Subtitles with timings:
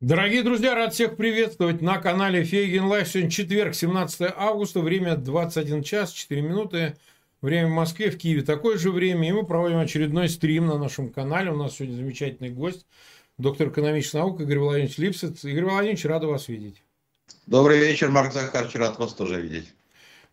[0.00, 3.06] Дорогие друзья, рад всех приветствовать на канале Фейгин Live.
[3.06, 6.96] Сегодня четверг, 17 августа, время 21 час 4 минуты.
[7.42, 9.28] Время в Москве, в Киеве такое же время.
[9.28, 11.52] И мы проводим очередной стрим на нашем канале.
[11.52, 12.86] У нас сегодня замечательный гость,
[13.36, 15.44] доктор экономических наук Игорь Владимирович Липсиц.
[15.44, 16.82] Игорь Владимирович, рад вас видеть.
[17.44, 19.68] Добрый вечер, Марк Захарович, рад вас тоже видеть.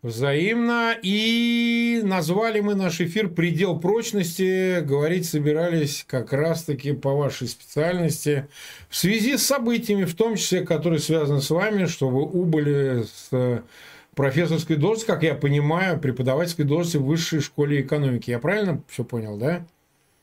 [0.02, 0.94] Взаимно.
[1.02, 4.80] И назвали мы наш эфир «Предел прочности».
[4.80, 8.46] Говорить собирались как раз-таки по вашей специальности.
[8.88, 13.62] В связи с событиями, в том числе, которые связаны с вами, что вы убыли с
[14.14, 18.30] профессорской должности, как я понимаю, преподавательской должности в высшей школе экономики.
[18.30, 19.66] Я правильно все понял, да?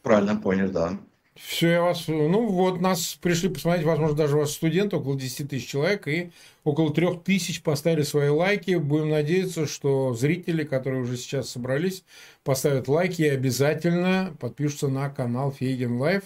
[0.04, 0.98] Правильно понял, да.
[1.36, 2.08] Все, я вас...
[2.08, 6.32] Ну, вот нас пришли посмотреть, возможно, даже у вас студенты, около 10 тысяч человек, и
[6.64, 8.76] около 3 тысяч поставили свои лайки.
[8.76, 12.06] Будем надеяться, что зрители, которые уже сейчас собрались,
[12.44, 16.24] поставят лайки и обязательно подпишутся на канал Фейгин Live.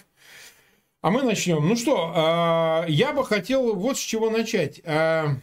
[1.02, 1.68] А мы начнем.
[1.68, 4.80] Ну что, а, я бы хотел вот с чего начать.
[4.84, 5.38] А,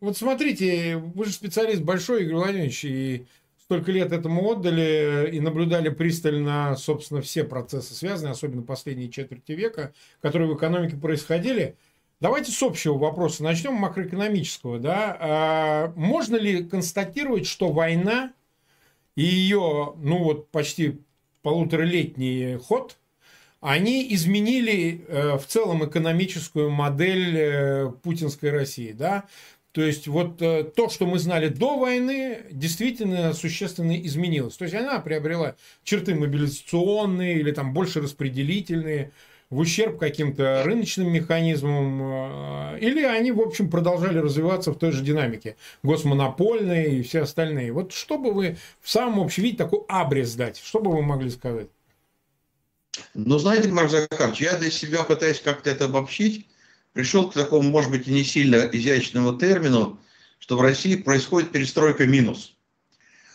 [0.00, 3.26] вот смотрите, вы же специалист большой, Игорь Владимирович, и
[3.64, 9.94] столько лет этому отдали и наблюдали пристально, собственно, все процессы связанные, особенно последние четверти века,
[10.20, 11.76] которые в экономике происходили.
[12.20, 14.78] Давайте с общего вопроса начнем, макроэкономического.
[14.78, 15.16] Да?
[15.18, 18.34] А можно ли констатировать, что война
[19.16, 21.00] и ее, ну вот, почти
[21.42, 22.98] полуторалетний ход,
[23.60, 29.24] они изменили э, в целом экономическую модель э, путинской России, да?
[29.74, 34.56] То есть вот э, то, что мы знали до войны, действительно существенно изменилось.
[34.56, 39.10] То есть она приобрела черты мобилизационные или там больше распределительные,
[39.50, 45.02] в ущерб каким-то рыночным механизмам, э, или они, в общем, продолжали развиваться в той же
[45.02, 47.72] динамике, госмонопольные и все остальные.
[47.72, 51.30] Вот что бы вы в самом общем виде такой абрис дать, что бы вы могли
[51.30, 51.66] сказать?
[53.14, 53.90] Ну, знаете, Марк
[54.38, 56.46] я для себя пытаюсь как-то это обобщить
[56.94, 60.00] пришел к такому, может быть, и не сильно изящному термину,
[60.38, 62.54] что в России происходит перестройка минус.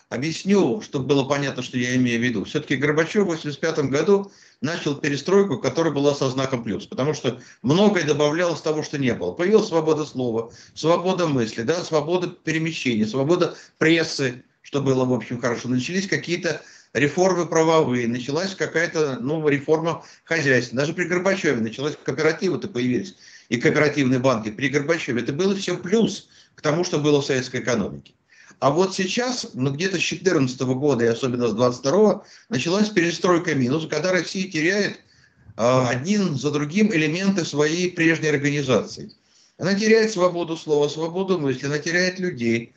[0.09, 2.43] Объясню, чтобы было понятно, что я имею в виду.
[2.43, 8.05] Все-таки Горбачев в 1985 году начал перестройку, которая была со знаком плюс, потому что многое
[8.05, 9.33] добавлялось того, что не было.
[9.33, 15.69] Появилась свобода слова, свобода мысли, да, свобода перемещения, свобода прессы, что было, в общем, хорошо.
[15.69, 16.59] Начались какие-то
[16.93, 20.77] реформы правовые, началась какая-то ну, реформа хозяйства.
[20.77, 23.15] Даже при Горбачеве началась кооперативы-то появились
[23.49, 27.61] и кооперативные банки при Горбачеве, это было все плюс к тому, что было в советской
[27.61, 28.13] экономике.
[28.59, 33.87] А вот сейчас, ну где-то с 2014 года и особенно с 2022 началась перестройка минус,
[33.89, 34.99] когда Россия теряет
[35.57, 39.11] э, один за другим элементы своей прежней организации.
[39.57, 42.73] Она теряет свободу слова, свободу мысли, она теряет людей,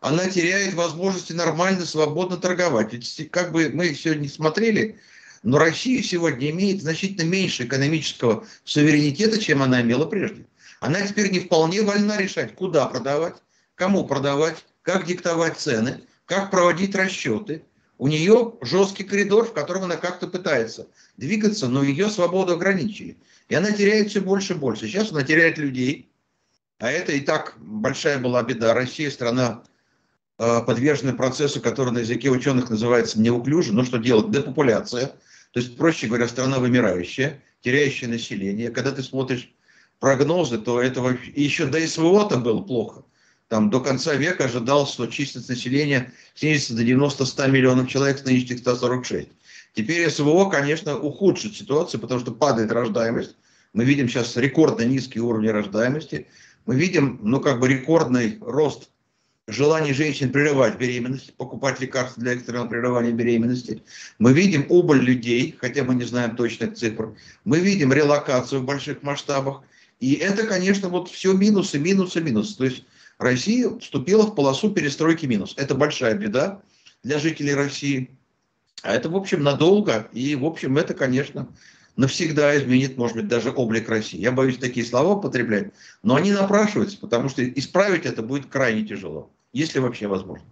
[0.00, 2.92] она теряет возможности нормально, свободно торговать.
[2.92, 4.98] Ведь как бы мы сегодня смотрели,
[5.46, 10.44] но Россия сегодня имеет значительно меньше экономического суверенитета, чем она имела прежде.
[10.80, 13.36] Она теперь не вполне вольна решать, куда продавать,
[13.76, 17.62] кому продавать, как диктовать цены, как проводить расчеты.
[17.96, 23.16] У нее жесткий коридор, в котором она как-то пытается двигаться, но ее свободу ограничили.
[23.48, 24.88] И она теряет все больше и больше.
[24.88, 26.10] Сейчас она теряет людей,
[26.80, 28.74] а это и так большая была беда.
[28.74, 29.62] Россия страна
[30.40, 33.72] э, подвержена процессу, который на языке ученых называется неуклюже.
[33.72, 34.32] Но что делать?
[34.32, 35.14] Депопуляция.
[35.56, 38.68] То есть, проще говоря, страна вымирающая, теряющая население.
[38.70, 39.50] Когда ты смотришь
[40.00, 43.04] прогнозы, то этого и еще до СВО-то было плохо.
[43.48, 48.58] Там до конца века ожидалось, что численность населения снизится до 90-100 миллионов человек с нынешних
[48.58, 49.30] 146.
[49.72, 53.34] Теперь СВО, конечно, ухудшит ситуацию, потому что падает рождаемость.
[53.72, 56.26] Мы видим сейчас рекордно низкие уровни рождаемости.
[56.66, 58.90] Мы видим, ну, как бы рекордный рост
[59.46, 63.82] желание женщин прерывать беременность, покупать лекарства для экстренного прерывания беременности.
[64.18, 67.14] Мы видим убыль людей, хотя мы не знаем точных цифр.
[67.44, 69.62] Мы видим релокацию в больших масштабах.
[70.00, 72.56] И это, конечно, вот все минусы, минусы, минусы.
[72.56, 72.84] То есть
[73.18, 75.54] Россия вступила в полосу перестройки минус.
[75.56, 76.60] Это большая беда
[77.02, 78.10] для жителей России.
[78.82, 80.08] А это, в общем, надолго.
[80.12, 81.48] И, в общем, это, конечно,
[81.94, 84.20] навсегда изменит, может быть, даже облик России.
[84.20, 85.72] Я боюсь такие слова употреблять,
[86.02, 90.44] но они напрашиваются, потому что исправить это будет крайне тяжело если вообще возможно.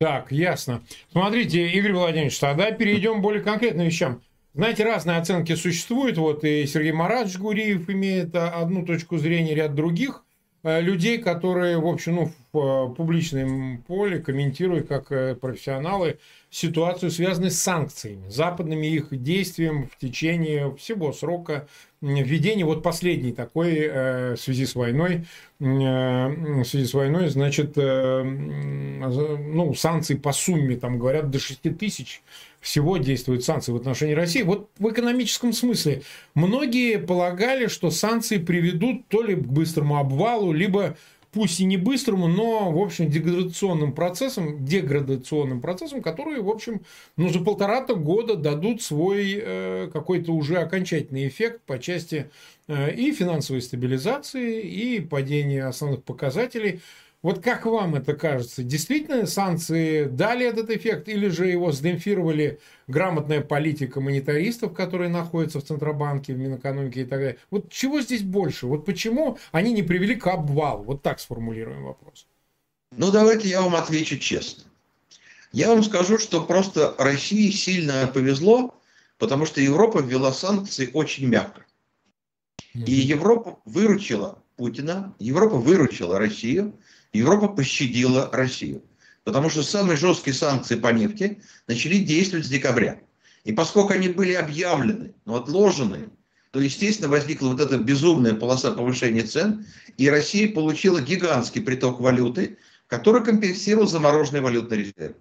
[0.00, 0.82] Так, ясно.
[1.10, 4.22] Смотрите, Игорь Владимирович, тогда перейдем к более конкретным вещам.
[4.54, 6.18] Знаете, разные оценки существуют.
[6.18, 10.24] Вот и Сергей Марадович Гуриев имеет одну точку зрения, ряд других
[10.62, 16.18] людей, которые, в общем, ну, в э, публичном поле комментируют как э, профессионалы
[16.50, 21.68] ситуацию, связанную с санкциями, западными их действием в течение всего срока
[22.00, 22.64] введения.
[22.64, 25.26] Вот последний такой э, в связи с войной,
[25.60, 31.78] э, в связи с войной, значит, э, ну, санкции по сумме, там говорят, до 6
[31.78, 32.22] тысяч
[32.60, 34.42] всего действуют санкции в отношении России.
[34.42, 36.02] Вот в экономическом смысле
[36.34, 40.96] многие полагали, что санкции приведут то ли к быстрому обвалу, либо
[41.32, 46.80] пусть и не быстрому, но, в общем, деградационным процессом, деградационным процессом, которые, в общем,
[47.16, 52.30] ну, за полтора-то года дадут свой э, какой-то уже окончательный эффект по части
[52.66, 56.80] э, и финансовой стабилизации, и падения основных показателей.
[57.20, 58.62] Вот как вам это кажется?
[58.62, 65.64] Действительно санкции дали этот эффект или же его сдемпфировали грамотная политика монетаристов, которые находятся в
[65.64, 67.38] Центробанке, в Минэкономике и так далее?
[67.50, 68.66] Вот чего здесь больше?
[68.66, 70.84] Вот почему они не привели к обвалу?
[70.84, 72.28] Вот так сформулируем вопрос.
[72.96, 74.64] Ну, давайте я вам отвечу честно.
[75.52, 78.74] Я вам скажу, что просто России сильно повезло,
[79.18, 81.64] потому что Европа ввела санкции очень мягко.
[82.74, 86.78] И Европа выручила Путина, Европа выручила Россию,
[87.12, 88.82] Европа пощадила Россию.
[89.24, 93.00] Потому что самые жесткие санкции по нефти начали действовать с декабря.
[93.44, 96.10] И поскольку они были объявлены, но отложены,
[96.50, 99.66] то, естественно, возникла вот эта безумная полоса повышения цен,
[99.96, 105.16] и Россия получила гигантский приток валюты, который компенсировал замороженный валютный резерв.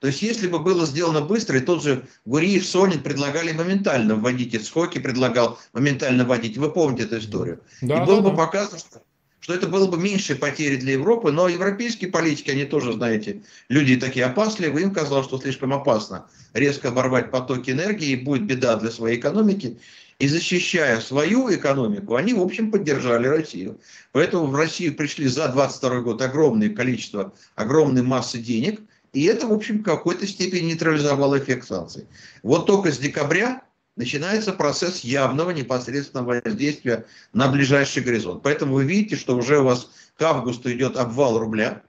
[0.00, 4.52] То есть, если бы было сделано быстро, и тот же Гуриев, Сонин предлагали моментально вводить,
[4.52, 6.58] и Скоки предлагал моментально вводить.
[6.58, 7.62] Вы помните эту историю.
[7.80, 8.36] Да, и было да, бы да.
[8.36, 9.02] показано, что
[9.46, 13.94] что это было бы меньшей потери для Европы, но европейские политики, они тоже, знаете, люди
[13.94, 18.90] такие опасливые, им казалось, что слишком опасно резко оборвать потоки энергии, и будет беда для
[18.90, 19.78] своей экономики.
[20.18, 23.78] И защищая свою экономику, они, в общем, поддержали Россию.
[24.10, 28.80] Поэтому в Россию пришли за 22 год огромное количество, огромные массы денег,
[29.12, 32.06] и это, в общем, в какой-то степени нейтрализовало эффект санкций.
[32.42, 33.62] Вот только с декабря
[33.96, 38.42] начинается процесс явного непосредственного воздействия на ближайший горизонт.
[38.42, 41.82] Поэтому вы видите, что уже у вас к августу идет обвал рубля.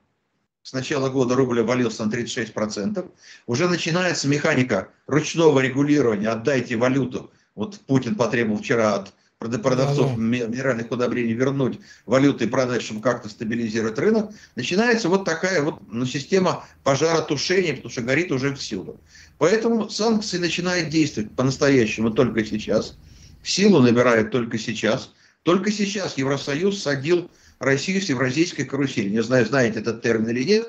[0.62, 3.10] С начала года рубль обвалился на 36%.
[3.46, 6.28] Уже начинается механика ручного регулирования.
[6.28, 7.30] Отдайте валюту.
[7.54, 13.28] Вот Путин потребовал вчера от продавцов да, минеральных удобрений вернуть валюты и продать, чтобы как-то
[13.28, 19.00] стабилизировать рынок, начинается вот такая вот ну, система пожаротушения, потому что горит уже всюду.
[19.38, 22.96] Поэтому санкции начинают действовать по-настоящему только сейчас,
[23.42, 25.12] силу набирают только сейчас.
[25.44, 29.08] Только сейчас Евросоюз садил Россию с евразийской карусели.
[29.08, 30.68] Не знаю, знаете этот термин или нет.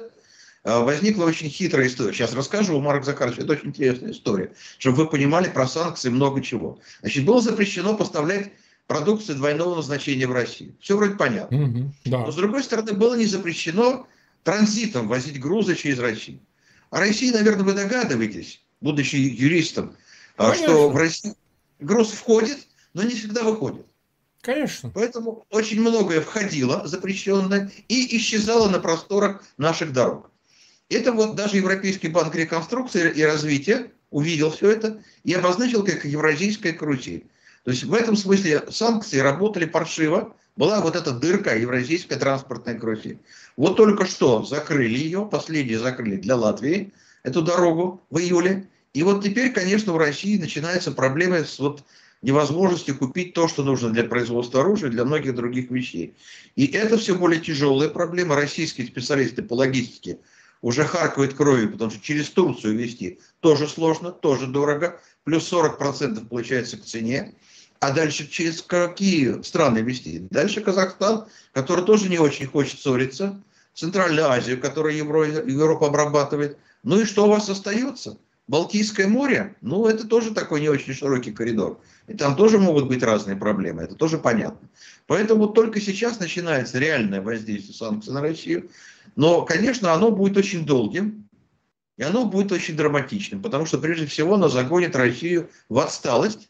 [0.64, 2.14] А, возникла очень хитрая история.
[2.14, 6.80] Сейчас расскажу, Марк Захарович, это очень интересная история, чтобы вы понимали про санкции много чего.
[7.02, 8.52] Значит, было запрещено поставлять
[8.88, 10.76] продукцию двойного назначения в Россию.
[10.80, 11.64] Все вроде понятно.
[11.64, 12.20] Угу, да.
[12.20, 14.08] Но с другой стороны, было не запрещено
[14.44, 16.40] транзитом возить грузы через Россию.
[16.90, 19.96] А России, наверное, вы догадываетесь, будучи юристом,
[20.38, 20.68] а, Конечно.
[20.68, 21.34] что в России
[21.80, 22.58] груз входит,
[22.94, 23.86] но не всегда выходит.
[24.42, 24.90] Конечно.
[24.94, 30.32] Поэтому очень многое входило запрещенное и исчезало на просторах наших дорог.
[30.90, 36.74] Это вот даже Европейский банк реконструкции и развития увидел все это и обозначил как евразийская
[36.74, 37.28] карусель.
[37.64, 40.36] То есть в этом смысле санкции работали паршиво.
[40.60, 43.18] Была вот эта дырка евразийская транспортная карусель.
[43.56, 46.92] Вот только что закрыли ее, последние закрыли для Латвии
[47.24, 48.68] эту дорогу в июле.
[48.94, 51.86] И вот теперь, конечно, в России начинаются проблемы с вот
[52.22, 56.14] невозможностью купить то, что нужно для производства оружия, для многих других вещей.
[56.58, 58.36] И это все более тяжелая проблема.
[58.36, 60.18] Российские специалисты по логистике
[60.62, 66.76] уже харкают кровью, потому что через Турцию вести тоже сложно, тоже дорого, плюс 40% получается
[66.76, 67.34] к цене.
[67.80, 70.20] А дальше через какие страны вести?
[70.30, 73.42] Дальше Казахстан, который тоже не очень хочет ссориться,
[73.74, 76.58] Центральную Азию, которую Европа обрабатывает.
[76.84, 78.18] Ну и что у вас остается?
[78.48, 81.80] Балтийское море, ну это тоже такой не очень широкий коридор.
[82.08, 84.68] И там тоже могут быть разные проблемы, это тоже понятно.
[85.06, 88.70] Поэтому только сейчас начинается реальное воздействие санкций на Россию.
[89.16, 91.30] Но, конечно, оно будет очень долгим,
[91.98, 96.49] и оно будет очень драматичным, потому что, прежде всего, оно загонит Россию в отсталость,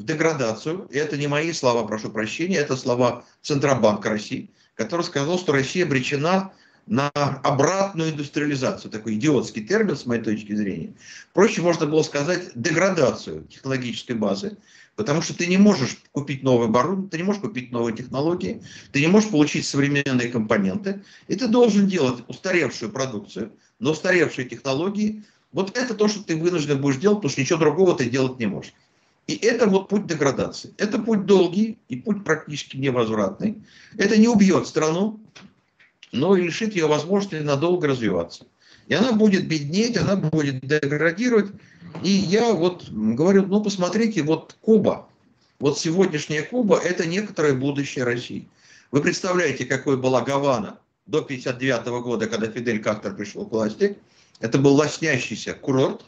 [0.00, 0.88] в деградацию.
[0.90, 5.84] И это не мои слова, прошу прощения, это слова Центробанка России, который сказал, что Россия
[5.84, 6.52] обречена
[6.86, 8.90] на обратную индустриализацию.
[8.90, 10.94] Такой идиотский термин, с моей точки зрения.
[11.34, 14.56] Проще можно было сказать деградацию технологической базы,
[14.96, 19.00] потому что ты не можешь купить новое оборудование, ты не можешь купить новые технологии, ты
[19.00, 25.22] не можешь получить современные компоненты, и ты должен делать устаревшую продукцию, но устаревшие технологии.
[25.52, 28.46] Вот это то, что ты вынужден будешь делать, потому что ничего другого ты делать не
[28.46, 28.72] можешь.
[29.30, 30.74] И это вот путь деградации.
[30.76, 33.62] Это путь долгий и путь практически невозвратный.
[33.96, 35.20] Это не убьет страну,
[36.10, 38.46] но и лишит ее возможности надолго развиваться.
[38.88, 41.52] И она будет беднеть, она будет деградировать.
[42.02, 45.08] И я вот говорю, ну посмотрите, вот Куба,
[45.60, 48.48] вот сегодняшняя Куба, это некоторое будущее России.
[48.90, 53.96] Вы представляете, какой была Гавана до 1959 года, когда Фидель Кастро пришел к власти.
[54.40, 56.04] Это был лоснящийся курорт,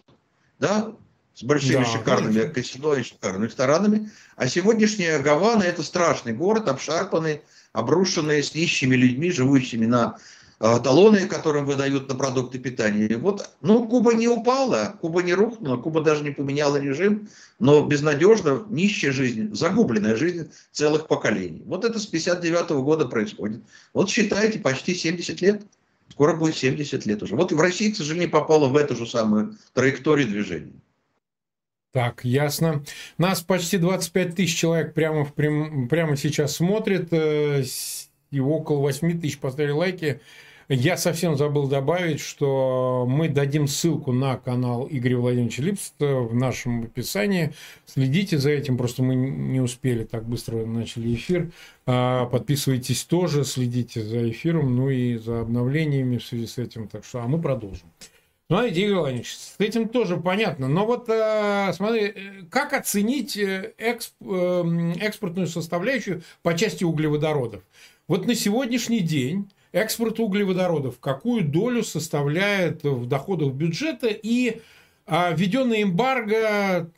[0.59, 0.93] да,
[1.35, 2.55] с большими да, шикарными конечно.
[2.55, 4.11] казино и шикарными ресторанами.
[4.37, 10.19] А сегодняшняя Гавана– это страшный город, обшарпанный, обрушенный с нищими людьми, живущими на
[10.61, 13.07] э, талоны, которым выдают на продукты питания.
[13.07, 17.83] И вот, ну, Куба не упала, Куба не рухнула, Куба даже не поменяла режим, но
[17.87, 21.63] безнадежно нищая жизнь, загубленная жизнь целых поколений.
[21.65, 23.63] Вот это с 59 -го года происходит.
[23.95, 25.63] Вот считайте, почти 70 лет.
[26.11, 27.37] Скоро будет 70 лет уже.
[27.37, 30.75] Вот и в России, к сожалению, попала в эту же самую траекторию движения.
[31.93, 32.83] Так, ясно.
[33.19, 37.09] Нас почти 25 тысяч человек прямо, в прям, прямо сейчас смотрит.
[37.13, 37.63] Э,
[38.31, 40.21] и около 8 тысяч поставили лайки.
[40.71, 46.85] Я совсем забыл добавить, что мы дадим ссылку на канал Игоря Владимировича Липста в нашем
[46.85, 47.53] описании.
[47.85, 51.53] Следите за этим, просто мы не успели так быстро начали эфир.
[51.85, 56.89] А, подписывайтесь тоже, следите за эфиром, ну и за обновлениями в связи с этим.
[56.89, 57.89] Так что, а мы продолжим.
[58.49, 60.69] Смотрите, Игорь Владимирович, с этим тоже понятно.
[60.69, 62.13] Но вот э, смотри, э,
[62.51, 64.15] как оценить э, эксп,
[65.01, 67.63] экспортную составляющую по части углеводородов?
[68.09, 74.61] Вот на сегодняшний день экспорт углеводородов какую долю составляет в доходах бюджета и
[75.07, 76.91] а, введенная эмбарго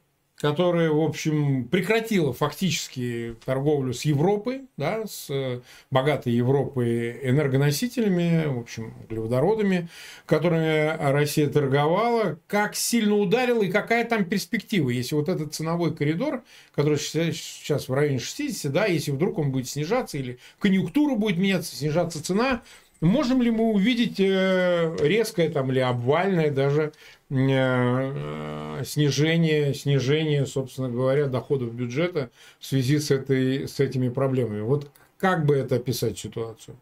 [0.44, 8.58] которая, в общем, прекратила фактически торговлю с Европой, да, с э, богатой Европой энергоносителями, в
[8.58, 9.88] общем, углеводородами,
[10.26, 16.42] которыми Россия торговала, как сильно ударила и какая там перспектива, если вот этот ценовой коридор,
[16.74, 21.74] который сейчас в районе 60, да, если вдруг он будет снижаться или конъюнктура будет меняться,
[21.74, 22.60] снижаться цена,
[23.04, 26.92] можем ли мы увидеть э, резкое там или обвальное даже
[27.30, 32.30] Э, снижение, снижение, собственно говоря, доходов бюджета
[32.60, 34.60] в связи с, этой, с этими проблемами.
[34.60, 36.76] Вот как бы это описать ситуацию?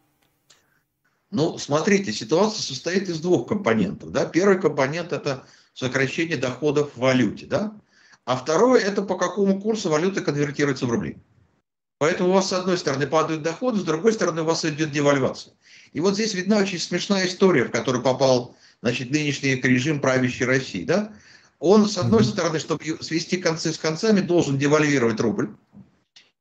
[1.31, 4.11] Ну, смотрите, ситуация состоит из двух компонентов.
[4.11, 4.27] Да?
[4.27, 7.47] Первый компонент– это сокращение доходов в валюте.
[7.47, 7.73] Да?
[8.27, 11.17] А второй– это по какому курсу валюта конвертируется в рубли.
[12.03, 15.55] Поэтому у вас с одной стороны падают доходы, с другой стороны у вас идет девальвация.
[15.93, 20.83] И вот здесь видна очень смешная история, в которую попал значит, нынешний режим правящей России,
[20.83, 21.13] да,
[21.61, 25.51] он, с одной стороны, чтобы свести концы с концами, должен девальвировать рубль.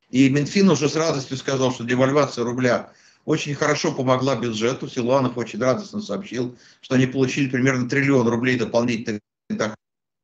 [0.10, 2.91] И Минфин уже с радостью сказал, что девальвация рубля
[3.25, 4.89] очень хорошо помогла бюджету.
[4.89, 9.22] Силуанов очень радостно сообщил, что они получили примерно триллион рублей дополнительных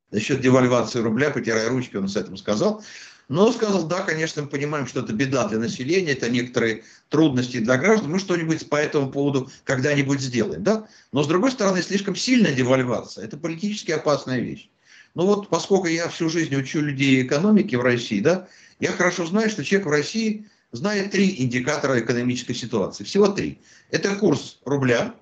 [0.10, 2.84] за счет девальвации рубля, потирая ручки, он с этим сказал.
[3.30, 7.78] Но сказал, да, конечно, мы понимаем, что это беда для населения, это некоторые трудности для
[7.78, 10.64] граждан, мы что-нибудь по этому поводу когда-нибудь сделаем.
[10.64, 10.88] Да?
[11.12, 14.70] Но, с другой стороны, слишком сильная девальвация– это политически опасная вещь.
[15.14, 18.48] Ну вот, поскольку я всю жизнь учу людей экономики в России, да,
[18.80, 23.04] я хорошо знаю, что человек в России знает три индикатора экономической ситуации.
[23.04, 23.60] Всего три.
[23.90, 25.16] Это курс рубля,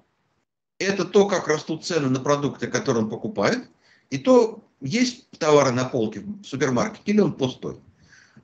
[0.80, 3.66] это то, как растут цены на продукты, которые он покупает,
[4.10, 7.80] и то, есть товары на полке в супермаркете или он пустой.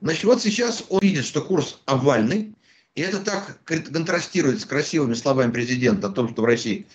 [0.02, 2.54] Значит, вот сейчас он видит, что курс овальный,
[2.96, 6.88] и это так контрастирует с красивыми словами президента о том, что в России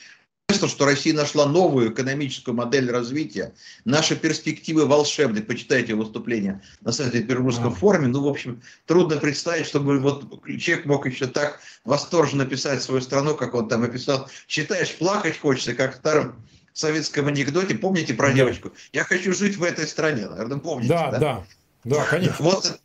[0.54, 3.52] что Россия нашла новую экономическую модель развития.
[3.84, 5.42] Наши перспективы волшебны.
[5.42, 8.08] Почитайте выступление на Санкт-Петербургском форуме.
[8.08, 10.24] Ну, в общем, трудно представить, чтобы вот
[10.58, 14.30] человек мог еще так восторженно писать свою страну, как он там описал.
[14.46, 16.36] Читаешь, плакать хочется, как в старом
[16.72, 17.74] советском анекдоте.
[17.74, 18.72] Помните про девочку?
[18.92, 20.28] Я хочу жить в этой стране.
[20.28, 21.10] Наверное, помните, да?
[21.10, 21.44] Да, да,
[21.84, 22.44] да, конечно.
[22.44, 22.80] Вот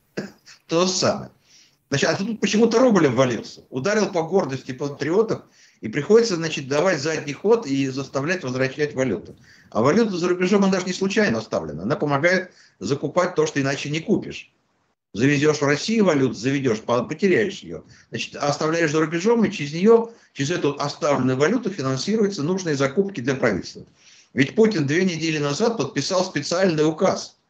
[0.72, 1.32] то самое.
[1.90, 3.66] Значит, а тут почему-то рубль ввалился.
[3.70, 5.42] Ударил по гордости патриотов,
[5.82, 9.36] и приходится, значит, давать задний ход и заставлять возвращать валюту.
[9.70, 11.84] А валюта за рубежом, она даже не случайно оставлена.
[11.84, 14.50] Она помогает закупать то, что иначе не купишь.
[15.12, 17.84] Завезешь в Россию валюту, заведешь, потеряешь ее.
[18.12, 23.36] Значит, оставляешь за рубежом, и через нее, через эту оставленную валюту финансируются нужные закупки для
[23.36, 23.86] правительства.
[24.34, 27.36] Ведь Путин две недели назад подписал специальный указ–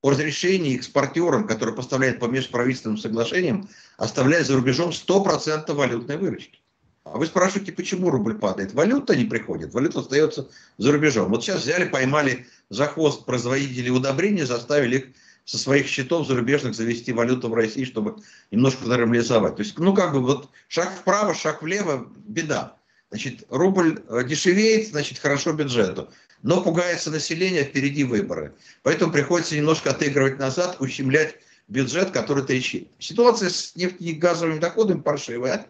[0.00, 6.60] о разрешении экспортерам, которые поставляют по межправительственным соглашениям, оставлять за рубежом 100% валютной выручки.
[7.04, 8.74] А вы спрашиваете, почему рубль падает?
[8.74, 11.30] Валюта не приходит, валюта остается за рубежом.
[11.30, 15.06] Вот сейчас взяли, поймали за хвост производителей удобрений, заставили их
[15.44, 18.16] со своих счетов зарубежных завести валюту в России, чтобы
[18.50, 19.56] немножко нормализовать.
[19.56, 22.76] То есть, ну, как бы вот шаг вправо, шаг влево, беда.
[23.10, 26.10] Значит, рубль э, дешевеет, значит, хорошо бюджету
[26.42, 28.54] но пугается население, впереди выборы.
[28.82, 31.36] Поэтому приходится немножко отыгрывать назад, ущемлять
[31.68, 32.88] бюджет, который трещит.
[32.98, 35.66] Ситуация с нефтяными и газовыми доходами паршивая.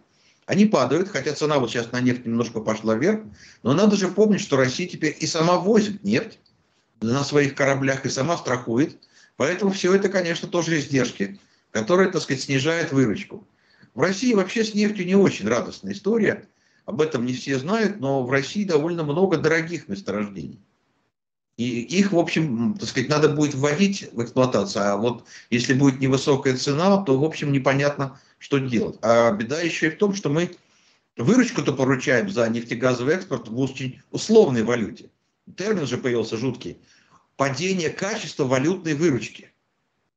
[0.47, 3.21] Они падают, хотя цена вот сейчас на нефть немножко пошла вверх.
[3.63, 6.39] Но надо же помнить, что Россия теперь и сама возит нефть
[7.01, 8.99] на своих кораблях, и сама страхует.
[9.37, 11.39] Поэтому все это, конечно, тоже издержки,
[11.71, 13.47] которые, так сказать, снижают выручку.
[13.95, 16.47] В России вообще с нефтью не очень радостная история.
[16.89, 20.59] Об этом не все знают, но в России довольно много дорогих месторождений.
[21.59, 24.95] И их, в общем, так сказать, надо будет вводить в эксплуатацию.
[24.95, 28.97] А вот если будет невысокая цена, то, в общем, непонятно, что делать.
[29.03, 30.57] А беда еще и в том, что мы
[31.19, 35.11] выручку-то поручаем за нефтегазовый экспорт в очень условной валюте.
[35.59, 36.79] Термин же появился жуткий.
[37.37, 39.53] Падение качества валютной выручки.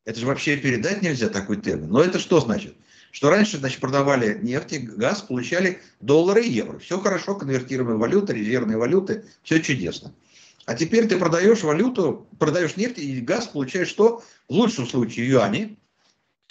[0.06, 1.90] Это же вообще передать нельзя такой термин.
[1.90, 2.78] Но это что значит?
[3.12, 6.80] Что раньше, значит, продавали нефть и газ, получали доллары и евро.
[6.80, 10.14] Все хорошо, конвертируемая валюта, резервные валюты, все чудесно.
[10.66, 14.24] А теперь ты продаешь валюту, продаешь нефть и газ, получаешь что?
[14.48, 15.78] В лучшем случае юани,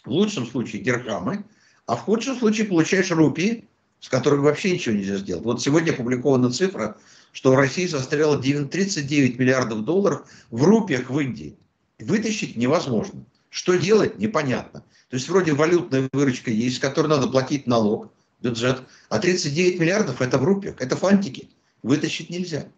[0.05, 1.45] в лучшем случае дирхамы,
[1.87, 3.69] а в худшем случае получаешь рупии,
[4.01, 5.45] с которыми вообще ничего нельзя сделать.
[5.45, 6.99] Вот сегодня опубликована цифра,
[7.33, 11.57] что в России застряло 39 миллиардов долларов в рупиях в Индии.
[11.99, 13.25] Вытащить невозможно.
[13.51, 14.85] Что делать, непонятно.
[15.11, 20.23] То есть вроде валютная выручка есть, с которой надо платить налог, бюджет, а 39 миллиардов
[20.23, 21.51] это в рупиях, это фантики.
[21.83, 22.69] Вытащить нельзя.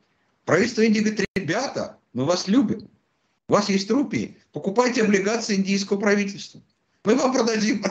[0.47, 2.89] Правительство Индии говорит, ребята, мы вас любим.
[3.49, 6.63] У вас есть рупии, покупайте облигации индийского правительства.
[7.05, 7.85] Мы вам продадим.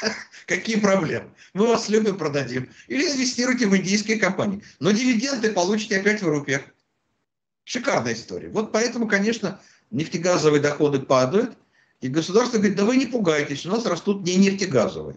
[0.46, 1.30] Какие проблемы?
[1.52, 2.68] Мы вас любим, продадим.
[2.88, 4.62] Или инвестируйте в индийские компании.
[4.80, 6.62] Но дивиденды получите опять в рупиях.
[7.62, 8.48] Шикарная история.
[8.48, 9.60] Вот поэтому, конечно,
[9.90, 11.56] нефтегазовые доходы падают,
[12.04, 15.16] и государство говорит, да вы не пугайтесь, у нас растут не нефтегазовые.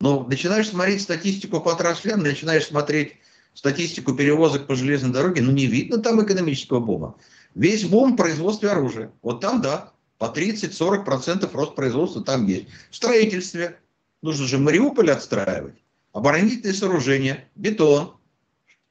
[0.00, 3.16] Но начинаешь смотреть статистику по отраслям, начинаешь смотреть
[3.52, 7.16] статистику перевозок по железной дороге, ну не видно там экономического бума.
[7.54, 9.12] Весь бум в производстве оружия.
[9.20, 12.68] Вот там, да, по 30-40% рост производства там есть.
[12.90, 13.78] В строительстве.
[14.22, 15.76] Нужно же Мариуполь отстраивать.
[16.14, 18.16] Оборонительные сооружения, бетон.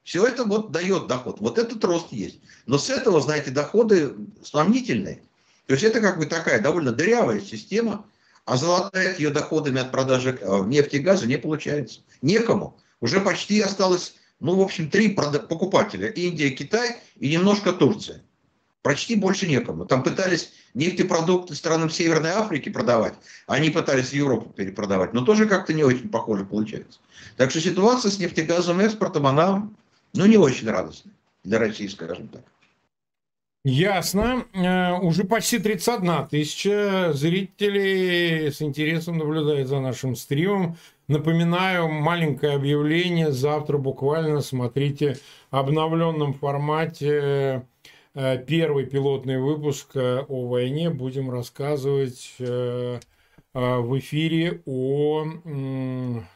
[0.03, 1.37] Все это вот дает доход.
[1.39, 2.39] Вот этот рост есть.
[2.67, 4.13] Но с этого, знаете, доходы
[4.43, 5.23] сомнительные.
[5.67, 8.05] То есть это как бы такая довольно дырявая система,
[8.45, 12.01] а золотая ее доходами от продажи э, нефти и газа не получается.
[12.21, 12.79] Некому.
[13.01, 16.07] Уже почти осталось, ну, в общем, три покупателя.
[16.09, 18.21] Индия, Китай и немножко Турция.
[18.83, 19.85] Почти больше некому.
[19.85, 23.15] Там пытались нефтепродукты странам Северной Африки продавать,
[23.47, 26.99] они пытались в Европу перепродавать, но тоже как-то не очень похоже получается.
[27.37, 29.67] Так что ситуация с нефтегазовым экспортом, она,
[30.13, 32.43] ну, не очень радостная для России, скажем так.
[33.67, 34.45] Ясно.
[34.53, 40.77] Э, уже почти 31 тысяча зрителей с интересом наблюдает за нашим стримом.
[41.07, 43.31] Напоминаю, маленькое объявление.
[43.31, 45.17] Завтра буквально смотрите
[45.49, 47.65] в обновленном формате
[48.13, 50.91] э, первый пилотный выпуск э, о войне.
[50.91, 55.25] Будем рассказывать в эфире о,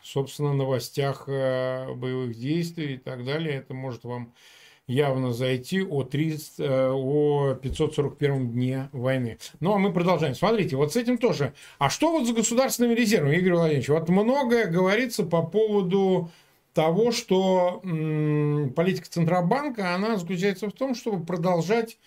[0.01, 3.55] собственно, новостях боевых действий и так далее.
[3.55, 4.33] Это может вам
[4.89, 9.37] явно зайти о, 30, э, о 541 дне войны.
[9.59, 10.33] Ну, а мы продолжаем.
[10.33, 11.53] Смотрите, вот с этим тоже.
[11.77, 13.89] А что вот с государственными резервами, Игорь Владимирович?
[13.89, 16.31] Вот многое говорится по поводу
[16.73, 21.99] того, что м, политика Центробанка, она заключается в том, чтобы продолжать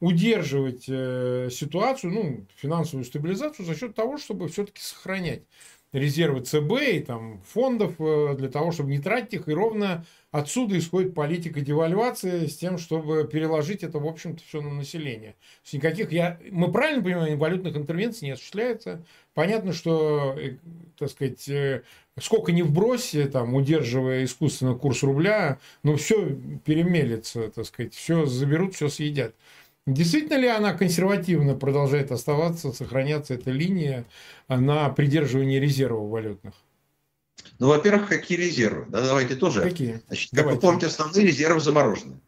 [0.00, 5.42] удерживать э, ситуацию, ну, финансовую стабилизацию за счет того, чтобы все-таки сохранять
[5.94, 9.48] резервы ЦБ и там фондов э, для того, чтобы не тратить их.
[9.48, 14.70] И ровно отсюда исходит политика девальвации с тем, чтобы переложить это, в общем-то, все на
[14.70, 15.30] население.
[15.30, 19.04] То есть никаких, я, мы правильно понимаем, валютных интервенций не осуществляется.
[19.32, 20.56] Понятно, что, э,
[20.98, 21.82] так сказать, э,
[22.18, 28.74] сколько не вбрось, там, удерживая искусственно курс рубля, но все перемелится, так сказать, все заберут,
[28.74, 29.36] все съедят.
[29.86, 34.04] Действительно ли она консервативно продолжает оставаться, сохраняться эта линия
[34.48, 36.54] на придерживании резервов валютных?
[37.58, 38.86] Ну, во-первых, какие резервы?
[38.88, 39.62] Да, давайте тоже.
[39.62, 40.02] Какие?
[40.06, 40.56] Значит, как давайте.
[40.56, 42.20] вы помните, основные резервы заморожены.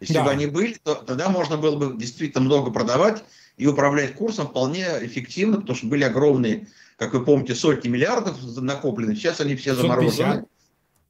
[0.00, 0.24] Если да.
[0.24, 3.24] бы они были, то тогда можно было бы действительно много продавать
[3.56, 6.68] и управлять курсом вполне эффективно, потому что были огромные,
[6.98, 9.14] как вы помните, сотни миллиардов накоплены.
[9.14, 10.44] Сейчас они все заморожены.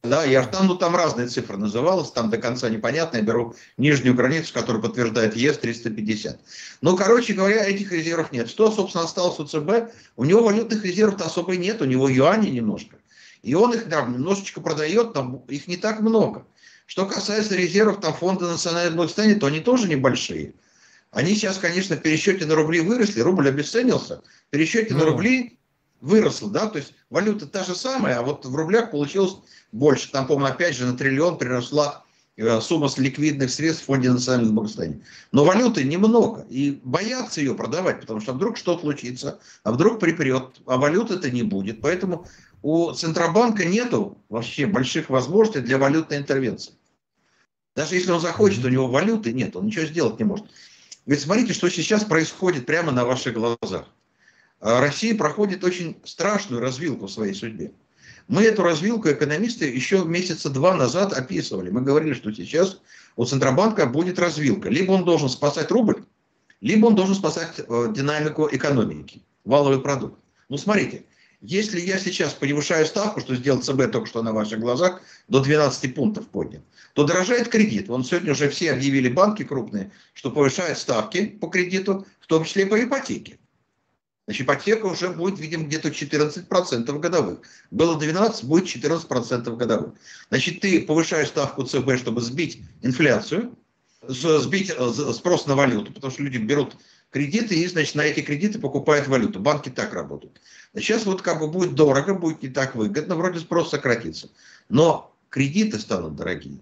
[0.03, 4.15] Да, я там, ну, там разные цифры называлось, там до конца непонятно, я беру нижнюю
[4.15, 6.39] границу, которая подтверждает ЕС 350.
[6.81, 8.49] Ну, короче говоря, этих резервов нет.
[8.49, 9.93] Что, собственно, осталось у ЦБ?
[10.17, 12.96] У него валютных резервов особо нет, у него юани немножко.
[13.47, 16.45] И он их там немножечко продает, там их не так много.
[16.85, 20.55] Что касается резервов там фонда национального благосостояния, то они тоже небольшие.
[21.13, 24.99] Они сейчас, конечно, в пересчете на рубли выросли, рубль обесценился, в пересчете ну.
[24.99, 25.61] на рубли
[26.01, 29.37] выросло, да, то есть валюта та же самая, а вот в рублях получилось
[29.71, 30.11] больше.
[30.11, 32.05] Там, по-моему, опять же на триллион приросла
[32.37, 35.03] э, сумма с ликвидных средств в фонде национального благосостояния.
[35.31, 40.61] Но валюты немного, и боятся ее продавать, потому что вдруг что случится, а вдруг припрет,
[40.67, 41.81] а валюты-то не будет.
[41.81, 42.27] Поэтому
[42.62, 46.75] у Центробанка нету вообще больших возможностей для валютной интервенции.
[47.75, 50.47] Даже если он захочет, у него валюты нет, он ничего сделать не может.
[51.05, 53.87] Ведь смотрите, что сейчас происходит прямо на ваших глазах.
[54.61, 57.73] А Россия проходит очень страшную развилку в своей судьбе.
[58.29, 61.71] Мы эту развилку экономисты еще месяца два назад описывали.
[61.71, 62.81] Мы говорили, что сейчас
[63.14, 64.69] у Центробанка будет развилка.
[64.69, 66.05] Либо он должен спасать рубль,
[66.61, 70.19] либо он должен спасать э, динамику экономики, валовый продукт.
[70.49, 71.05] Ну, смотрите,
[71.47, 75.95] если я сейчас повышаю ставку, что сделал ЦБ только что на ваших глазах, до 12
[75.95, 76.63] пунктов поднял,
[76.95, 77.89] то дорожает кредит.
[77.89, 82.65] Вон сегодня уже все объявили банки крупные, что повышают ставки по кредиту, в том числе
[82.65, 83.39] и по ипотеке.
[84.27, 87.39] Значит, ипотека уже будет, видимо, где-то 14% годовых.
[87.71, 89.95] Было 12, будет 14% годовых.
[90.31, 93.57] Значит, ты повышаешь ставку ЦБ, чтобы сбить инфляцию,
[94.09, 96.77] сбить э, спрос на валюту, потому что люди берут
[97.11, 99.39] кредиты и, значит, на эти кредиты покупают валюту.
[99.39, 100.41] Банки так работают.
[100.77, 104.29] Сейчас вот как бы будет дорого, будет не так выгодно, вроде спрос сократится.
[104.69, 106.59] Но кредиты станут дорогие,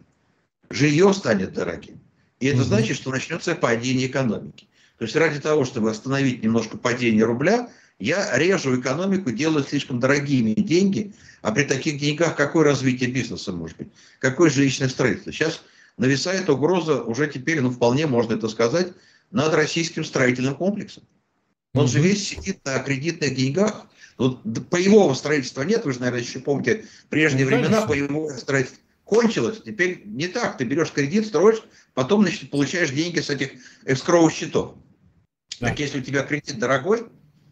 [0.71, 1.99] жилье станет дорогим.
[2.41, 4.67] И это значит, что начнется падение экономики.
[4.99, 10.53] То есть ради того, чтобы остановить немножко падение рубля, я режу экономику, делаю слишком дорогими
[10.53, 13.89] деньги, а при таких деньгах какое развитие бизнеса может быть?
[14.19, 15.33] Какое жилищное строительство?
[15.33, 15.63] Сейчас
[15.97, 18.93] нависает угроза, уже теперь, ну вполне можно это сказать,
[19.31, 21.05] над российским строительным комплексом.
[21.73, 23.87] Он же весь сидит на кредитных деньгах.
[24.17, 29.61] Вот боевого строительства нет, вы же, наверное, еще помните прежние ну, времена, боевое строительство кончилось.
[29.65, 30.57] Теперь не так.
[30.57, 31.63] Ты берешь кредит, строишь,
[31.95, 33.51] потом значит, получаешь деньги с этих
[33.85, 34.75] эскроу счетов.
[35.61, 35.69] Да.
[35.69, 37.07] Так если у тебя кредит дорогой,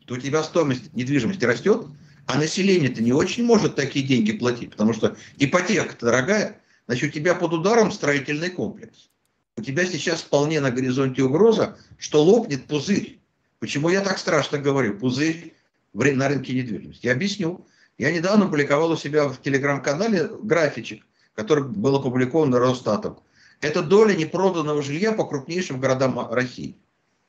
[0.07, 1.87] то у тебя стоимость недвижимости растет,
[2.27, 7.35] а население-то не очень может такие деньги платить, потому что ипотека дорогая, значит, у тебя
[7.35, 9.11] под ударом строительный комплекс.
[9.57, 13.21] У тебя сейчас вполне на горизонте угроза, что лопнет пузырь.
[13.59, 14.99] Почему я так страшно говорю?
[14.99, 15.55] Пузырь
[15.93, 17.07] на рынке недвижимости.
[17.07, 17.67] Я объясню.
[17.99, 23.21] Я недавно публиковал у себя в телеграм-канале графичек, который был опубликован Росстатом.
[23.61, 26.77] Это доля непроданного жилья по крупнейшим городам России.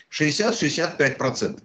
[0.09, 1.61] 60-65%.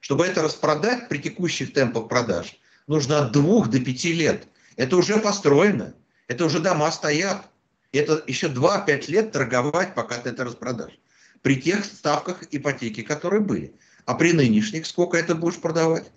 [0.00, 4.48] Чтобы это распродать при текущих темпах продаж, нужно от 2 до 5 лет.
[4.76, 5.94] Это уже построено,
[6.28, 7.48] это уже дома стоят.
[7.90, 10.98] Это еще 2-5 лет торговать, пока ты это распродашь.
[11.42, 13.74] При тех ставках ипотеки, которые были.
[14.08, 16.10] А при нынешних сколько это будешь продавать?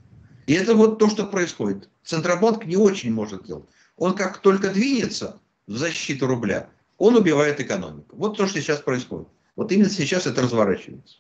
[0.48, 1.90] И это вот то, что происходит.
[2.06, 3.66] Центробанк не очень может делать.
[3.98, 8.16] Он как только двинется в защиту рубля, он убивает экономику.
[8.16, 9.28] Вот то, что сейчас происходит.
[9.58, 11.18] Вот именно сейчас это разворачивается.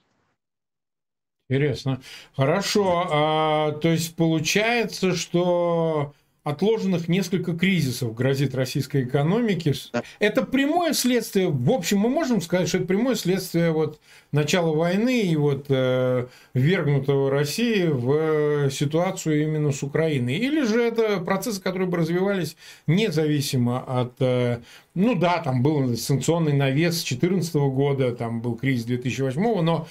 [1.50, 2.02] Интересно.
[2.38, 3.06] Хорошо.
[3.12, 9.74] А, то есть получается, что отложенных несколько кризисов грозит российской экономике.
[9.94, 10.02] Да.
[10.20, 14.00] Это прямое следствие, в общем, мы можем сказать, что это прямое следствие вот
[14.32, 16.26] начала войны и вот э,
[16.56, 20.38] вергнутого России в ситуацию именно с Украиной.
[20.38, 22.56] Или же это процессы, которые бы развивались
[22.88, 24.14] независимо от...
[24.20, 24.62] Э,
[24.96, 29.88] ну да, там был санкционный навес с 2014 года, там был кризис 2008, но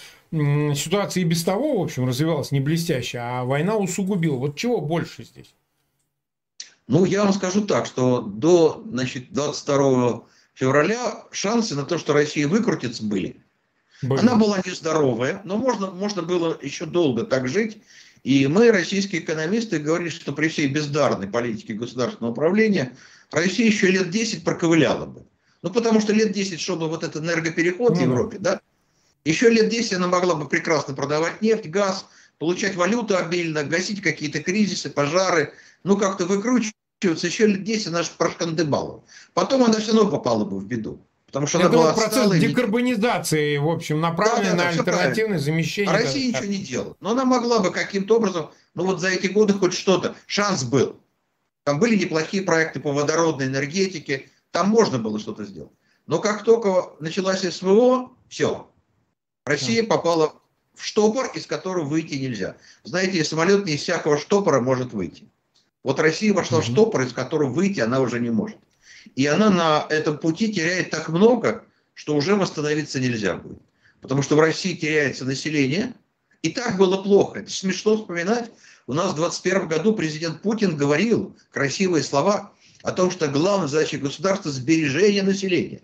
[0.75, 4.37] ситуация и без того, в общем, развивалась не блестяще, а война усугубила.
[4.37, 5.55] Вот чего больше здесь?
[6.91, 10.25] Ну, я вам скажу так, что до значит, 22
[10.55, 13.45] февраля шансы на то, что Россия выкрутится, были.
[14.03, 14.21] были.
[14.21, 17.81] Она была нездоровая, но можно, можно было еще долго так жить.
[18.25, 22.97] И мы, российские экономисты, говорили, что при всей бездарной политике государственного управления
[23.31, 25.25] Россия еще лет 10 проковыляла бы.
[25.63, 27.97] Ну, потому что лет 10 шел бы вот этот энергопереход mm.
[27.97, 28.61] в Европе, да?
[29.25, 32.07] Еще лет 10 она могла бы прекрасно продавать нефть, газ,
[32.39, 35.53] получать валюту обильно, гасить какие-то кризисы, пожары,
[35.85, 36.75] ну, как-то выкручивать
[37.09, 39.03] еще лет 10 она же прошкандыбала.
[39.35, 41.01] Потом она все равно попала бы в беду.
[41.27, 45.39] Потому что Это она была процесс отсталой, декарбонизации, в общем, направленный да, да, на альтернативное
[45.39, 45.95] замещение.
[45.95, 46.97] А Россия ничего не делала.
[47.01, 50.97] Но она могла бы каким-то образом, ну вот за эти годы хоть что-то, шанс был.
[51.63, 55.71] Там были неплохие проекты по водородной энергетике, там можно было что-то сделать.
[56.07, 58.69] Но как только началась СВО, все.
[59.45, 60.33] Россия попала
[60.75, 62.57] в штопор, из которого выйти нельзя.
[62.83, 65.30] Знаете, самолет не из всякого штопора может выйти.
[65.83, 68.59] Вот Россия вошла в штопор, из которого выйти она уже не может.
[69.17, 71.65] И она на этом пути теряет так много,
[71.95, 73.61] что уже восстановиться нельзя будет.
[74.01, 75.95] Потому что в России теряется население.
[76.43, 77.41] И так было плохо.
[77.41, 78.51] Это смешно вспоминать.
[78.87, 83.99] У нас в 2021 году президент Путин говорил красивые слова о том, что главная задача
[83.99, 85.83] государства– сбережение населения.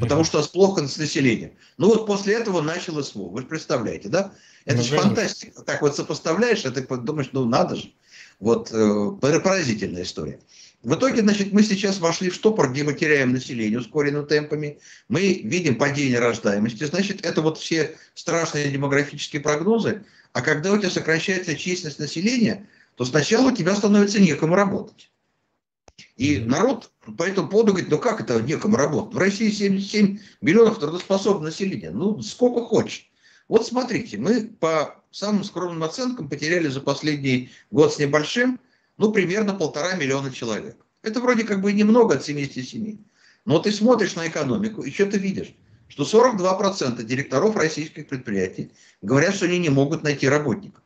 [0.00, 1.52] Потому что у нас плохо с населением.
[1.76, 3.28] Ну вот после этого начало СВО.
[3.28, 4.32] Вы же представляете, да?
[4.64, 5.62] Это ну, же фантастика.
[5.62, 7.92] Так вот сопоставляешь, и ты думаешь, ну надо же.
[8.40, 10.40] Вот э, поразительная история.
[10.82, 14.78] В итоге, значит, мы сейчас вошли в штопор, где мы теряем население ускоренными темпами.
[15.08, 16.84] Мы видим падение рождаемости.
[16.84, 20.04] Значит, это вот все страшные демографические прогнозы.
[20.34, 25.10] А когда у тебя сокращается численность населения, то сначала у тебя становится некому работать.
[26.16, 29.14] И народ по этому поводу говорит, ну как это некому работать?
[29.14, 31.90] В России 77 миллионов трудоспособного населения.
[31.90, 33.10] Ну, сколько хочешь.
[33.48, 38.58] Вот смотрите, мы по самым скромным оценкам потеряли за последний год с небольшим,
[38.96, 40.76] ну, примерно полтора миллиона человек.
[41.02, 42.98] Это вроде как бы немного от 77.
[43.44, 45.54] Но ты смотришь на экономику и что ты видишь?
[45.86, 48.72] Что 42% директоров российских предприятий
[49.02, 50.82] говорят, что они не могут найти работников.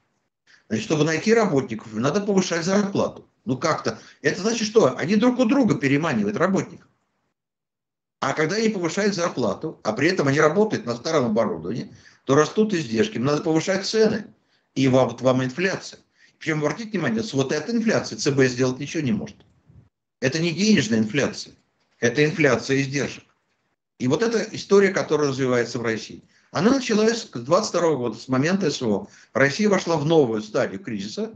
[0.69, 3.27] Значит, чтобы найти работников, надо повышать зарплату.
[3.47, 3.99] Ну как-то.
[4.21, 4.95] Это значит что?
[4.99, 6.87] Они друг у друга переманивают работников.
[8.21, 11.95] А когда они повышают зарплату, а при этом они работают на старом оборудовании,
[12.29, 13.17] то растут издержки.
[13.17, 14.27] Надо повышать цены.
[14.75, 16.01] И вот вам инфляция.
[16.39, 19.37] Причем, обратите внимание, с вот этой инфляцией цб сделать ничего не может.
[20.21, 21.55] Это не денежная инфляция.
[22.01, 23.25] Это инфляция издержек.
[23.99, 26.23] И вот эта история, которая развивается в России.
[26.51, 29.09] Она началась с 22 года, с момента СВО.
[29.33, 31.33] Россия вошла в новую стадию кризиса,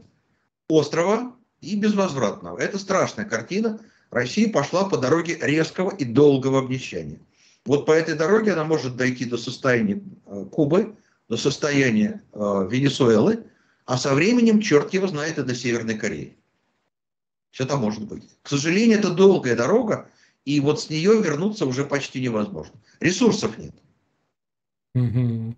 [0.69, 2.59] острова и безвозвратного.
[2.59, 3.81] Это страшная картина.
[4.11, 7.19] Россия пошла по дороге резкого и долгого обнищания.
[7.65, 10.97] Вот по этой дороге она может дойти до состояния э, Кубы,
[11.29, 13.45] до состояния э, Венесуэлы,
[13.87, 16.37] а со временем, черт его знает, и до Северной Кореи.
[17.51, 18.29] Все это может быть.
[18.43, 20.09] К сожалению, это долгая дорога,
[20.45, 22.75] и вот с нее вернуться уже почти невозможно.
[23.01, 23.75] Ресурсов нет.
[24.95, 25.55] Угу.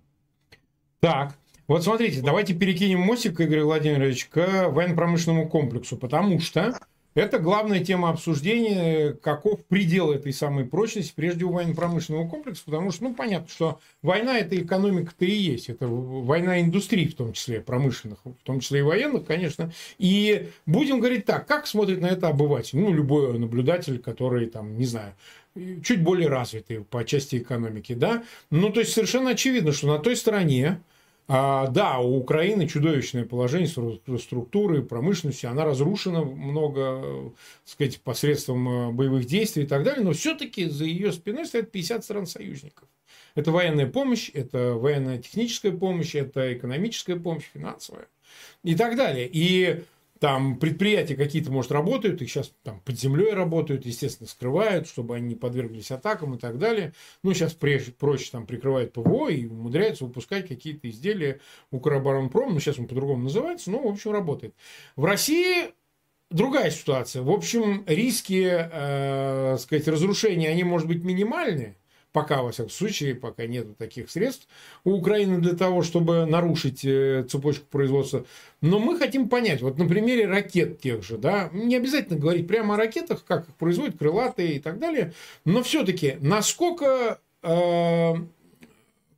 [1.00, 1.36] Так,
[1.66, 6.78] вот смотрите, давайте перекинем мостик, Игорь Владимирович, к военно-промышленному комплексу, потому что
[7.14, 13.04] это главная тема обсуждения, каков предел этой самой прочности, прежде всего военно-промышленного комплекса, потому что,
[13.04, 18.18] ну, понятно, что война– это экономика-то и есть, это война индустрии, в том числе промышленных,
[18.24, 19.72] в том числе и военных, конечно.
[19.98, 24.86] И будем говорить так, как смотрит на это обыватель, ну, любой наблюдатель, который, там, не
[24.86, 25.14] знаю,
[25.84, 30.16] чуть более развитый по части экономики, да, ну, то есть совершенно очевидно, что на той
[30.16, 30.80] стороне,
[31.26, 37.32] а, да, у Украины чудовищное положение структуры, промышленности, она разрушена много,
[37.64, 41.72] так сказать, посредством э, боевых действий и так далее, но все-таки за ее спиной стоят
[41.72, 42.88] 50 стран-союзников.
[43.34, 48.06] Это военная помощь, это военная техническая помощь, это экономическая помощь, финансовая
[48.62, 49.28] и так далее.
[49.32, 49.82] И
[50.24, 55.28] там предприятия какие-то, может, работают, их сейчас там под землей работают, естественно, скрывают, чтобы они
[55.28, 56.94] не подверглись атакам и так далее.
[57.22, 62.86] Ну, сейчас проще, там прикрывают ПВО и умудряются выпускать какие-то изделия Укроборонпром, ну, сейчас он
[62.86, 64.54] по-другому называется, но, в общем, работает.
[64.96, 65.74] В России
[66.30, 67.20] другая ситуация.
[67.20, 71.76] В общем, риски, э, сказать, разрушения, они, может быть, минимальные,
[72.14, 74.46] пока, во всяком случае, пока нет таких средств
[74.84, 78.24] у Украины для того, чтобы нарушить э, цепочку производства.
[78.60, 82.74] Но мы хотим понять, вот на примере ракет тех же, да, не обязательно говорить прямо
[82.74, 85.12] о ракетах, как их производят, крылатые и так далее,
[85.44, 88.14] но все-таки насколько э,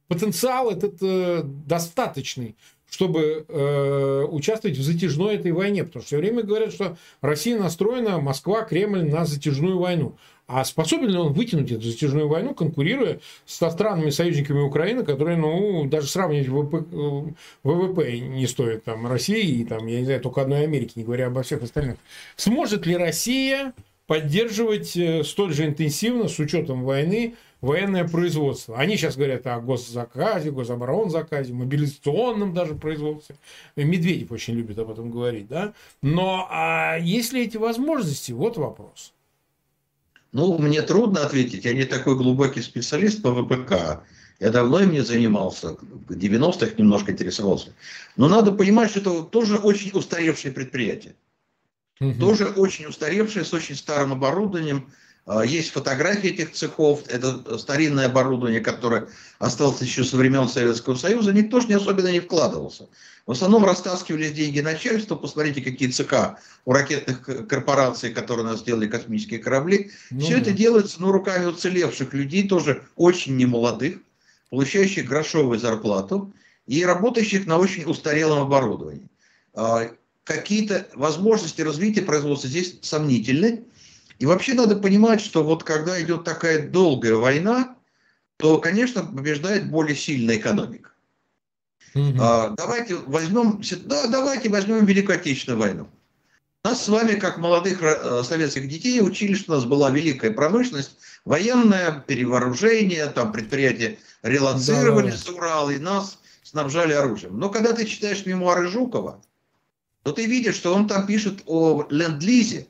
[0.09, 2.57] потенциал этот э, достаточный,
[2.89, 5.85] чтобы э, участвовать в затяжной этой войне.
[5.85, 10.17] Потому что все время говорят, что Россия настроена, Москва, Кремль на затяжную войну.
[10.49, 15.87] А способен ли он вытянуть эту затяжную войну, конкурируя со странами союзниками Украины, которые, ну,
[15.87, 20.63] даже сравнивать ВВП, ВВП не стоит там России и там, я не знаю, только одной
[20.63, 21.97] Америки, не говоря обо всех остальных.
[22.37, 23.75] Сможет ли Россия
[24.07, 28.77] поддерживать э, столь же интенсивно, с учетом войны, военное производство.
[28.77, 33.37] Они сейчас говорят о госзаказе, гособоронзаказе, мобилизационном даже производстве.
[33.75, 35.73] Медведев очень любит об этом говорить, да?
[36.03, 38.31] Но а есть ли эти возможности?
[38.33, 39.13] Вот вопрос.
[40.37, 41.65] Ну, мне трудно ответить.
[41.65, 44.03] Я не такой глубокий специалист по ВПК.
[44.39, 47.73] Я давно им не занимался, в 90-х немножко интересовался.
[48.17, 51.15] Но надо понимать, что это тоже очень устаревшее предприятие.
[52.01, 52.21] Угу.
[52.21, 54.93] Тоже очень устаревшее, с очень старым оборудованием.
[55.27, 59.09] А, есть фотографии этих цехов, это старинное оборудование, которое
[59.41, 62.89] осталось еще со времен Советского Союза, никто же не особенно не вкладывался.
[63.27, 65.17] В основном растаскивались деньги начальства.
[65.17, 69.91] Посмотрите, какие ЦК у ракетных корпораций, которые у нас сделали космические корабли.
[70.13, 70.43] Ну, Все да.
[70.43, 73.99] это делается ну, руками уцелевших людей, тоже очень немолодых,
[74.51, 76.33] получающих грошовую зарплату
[76.69, 79.09] и работающих на очень устарелом оборудовании.
[79.55, 79.91] А,
[80.23, 83.65] какие-то возможности развития производства здесь сомнительны.
[84.19, 87.77] И вообще надо понимать, что вот когда идет такая долгая война,
[88.37, 90.91] то, конечно, побеждает более сильная экономика.
[91.95, 92.17] Угу.
[92.21, 95.89] А, давайте возьмем, да, давайте возьмем Великую Отечественную войну.
[96.65, 100.97] Нас с вами, как молодых э, советских детей, учили, что у нас была великая промышленность,
[101.25, 105.17] военное перевооружение, там предприятия релацировали да.
[105.17, 107.39] с Урала, и нас снабжали оружием.
[107.39, 109.23] Но когда ты читаешь мемуары Жукова,
[110.03, 112.67] то ты видишь, что он там пишет о ленд-лизе,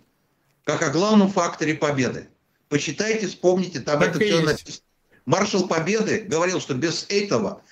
[0.66, 2.28] как о главном факторе победы.
[2.68, 4.84] Почитайте, вспомните, там так это все написано.
[5.24, 7.62] Маршал Победы говорил, что без этого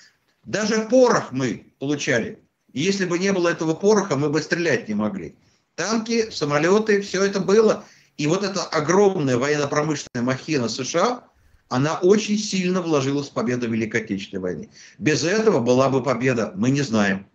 [0.45, 2.39] даже порох мы получали.
[2.71, 5.35] И если бы не было этого пороха, мы бы стрелять не могли.
[5.75, 7.83] Танки, самолеты, все это было.
[8.17, 11.25] И вот эта огромная военно-промышленная махина США,
[11.67, 14.69] она очень сильно вложилась в победу Великой Отечественной войны.
[14.99, 17.27] Без этого была бы победа, мы не знаем.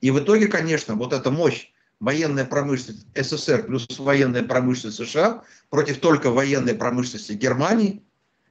[0.00, 1.68] И в итоге, конечно, вот эта мощь
[2.02, 8.02] военная промышленность СССР плюс военная промышленность США против только военной промышленности Германии,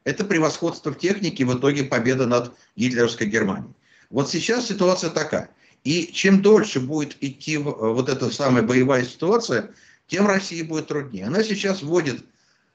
[0.06, 3.74] это превосходство в технике, в итоге победа над гитлеровской Германией.
[4.10, 5.50] Вот сейчас ситуация такая.
[5.84, 9.72] И чем дольше будет идти вот эта самая боевая ситуация,
[10.08, 11.26] тем России будет труднее.
[11.26, 12.24] Она сейчас вводит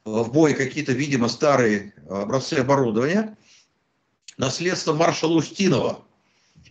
[0.04, 3.36] в бой какие-то, видимо, старые образцы оборудования.
[4.36, 6.05] Наследство маршала Устинова.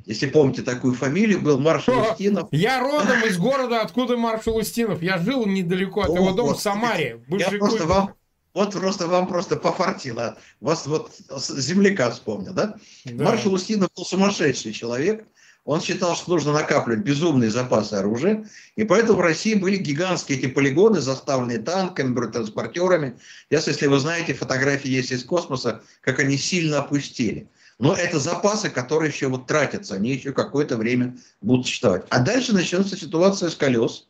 [0.05, 2.47] Если помните такую фамилию, был маршал О, Устинов.
[2.51, 5.01] Я родом из города, откуда маршал Устинов.
[5.01, 7.23] Я жил недалеко от О, его дома вот, в Самаре.
[7.27, 8.13] Я просто вам,
[8.53, 10.37] вот просто вам просто пофартило.
[10.61, 11.11] Вас вот
[11.47, 12.75] земляка вспомнил, да?
[13.05, 13.23] да?
[13.23, 15.25] Маршал Устинов был сумасшедший человек.
[15.65, 20.45] Он считал, что нужно накапливать безумные запасы оружия, и поэтому в России были гигантские эти
[20.45, 23.17] полигоны, заставленные танками, бронетранспортерами.
[23.49, 27.49] Сейчас, если вы знаете, фотографии есть из космоса, как они сильно опустили.
[27.77, 32.05] Но это запасы, которые еще вот тратятся, они еще какое-то время будут существовать.
[32.09, 34.07] А дальше начнется ситуация с колес.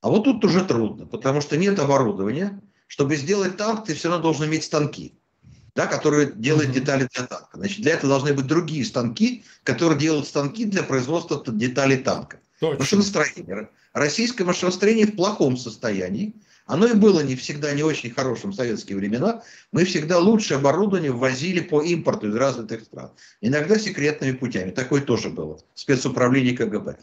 [0.00, 2.60] А вот тут уже трудно, потому что нет оборудования.
[2.86, 5.14] Чтобы сделать танк, ты все равно должен иметь станки
[5.74, 7.48] да, которые делают детали для танка.
[7.54, 12.38] Значит, для этого должны быть другие станки, которые делают станки для производства деталей танка.
[12.60, 12.78] Точно.
[12.78, 13.70] Машиностроение.
[13.92, 16.34] Российское машиностроение в плохом состоянии.
[16.66, 19.42] Оно и было не всегда не очень хорошим в советские времена.
[19.72, 23.10] Мы всегда лучшее оборудование ввозили по импорту из развитых стран.
[23.40, 24.70] Иногда секретными путями.
[24.70, 25.58] Такое тоже было.
[25.74, 26.96] Спецуправление КГБ.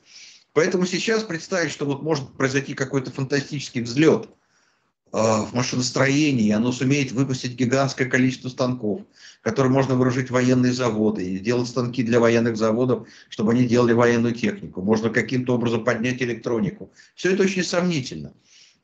[0.54, 4.28] Поэтому сейчас представить, что вот может произойти какой-то фантастический взлет–
[5.13, 9.02] Э, в машиностроении, оно сумеет выпустить гигантское количество станков,
[9.41, 14.34] которые можно вооружить военные заводы и делать станки для военных заводов, чтобы они делали военную
[14.34, 14.82] технику.
[14.82, 16.93] Можно каким-то образом поднять электронику.
[17.15, 18.34] Все это очень сомнительно.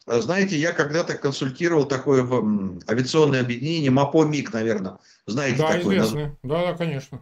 [0.07, 2.23] Э, знаете, я когда-то консультировал такое
[2.89, 4.97] авиационное объединение, МАПО-МИГ, наверное.
[5.25, 5.97] Знаете да, такое?
[5.97, 6.37] Известно.
[6.43, 7.21] Да, да, конечно.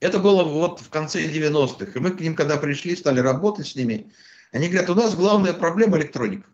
[0.00, 1.92] Это было вот в конце 90-х.
[1.94, 4.12] И мы к ним, когда пришли, стали работать с ними,
[4.52, 6.48] они говорят, у нас главная проблема электроника.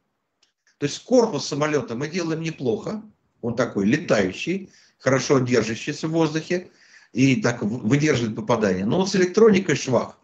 [0.79, 3.03] То есть корпус самолета мы делаем неплохо,
[3.41, 6.69] он такой летающий, хорошо держащийся в воздухе
[7.13, 8.85] и так выдерживает попадание.
[8.85, 10.19] Но вот с электроникой швах.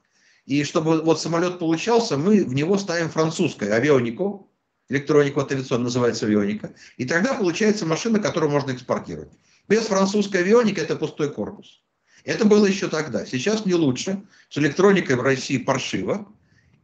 [0.44, 4.51] И чтобы вот самолет получался, мы в него ставим французское авионику,
[4.92, 9.30] электронику от авиационной называется авионика, и тогда получается машина, которую можно экспортировать.
[9.68, 11.82] Без французской авионики это пустой корпус.
[12.24, 13.26] Это было еще тогда.
[13.26, 14.22] Сейчас не лучше.
[14.48, 16.28] С электроникой в России паршиво.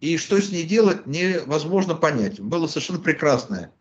[0.01, 2.41] И что с ней делать, невозможно понять.
[2.41, 3.73] Было совершенно прекрасное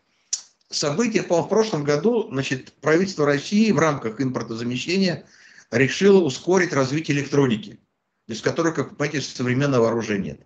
[0.69, 1.23] событие.
[1.23, 5.25] По в прошлом году значит, правительство России в рамках импортозамещения
[5.71, 7.79] решило ускорить развитие электроники,
[8.27, 10.41] без которой, как вы понимаете, современного вооружения нет.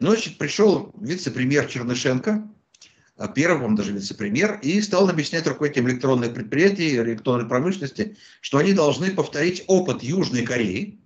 [0.00, 2.48] Значит, пришел вице-премьер Чернышенко,
[3.34, 9.10] первый, он даже вице-премьер, и стал объяснять руководителям электронных предприятий, электронной промышленности, что они должны
[9.12, 11.00] повторить опыт Южной Кореи,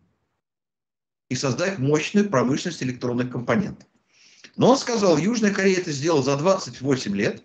[1.28, 3.86] и создать мощную промышленность электронных компонентов.
[4.56, 7.42] Но он сказал, Южная Корея это сделала за 28 лет,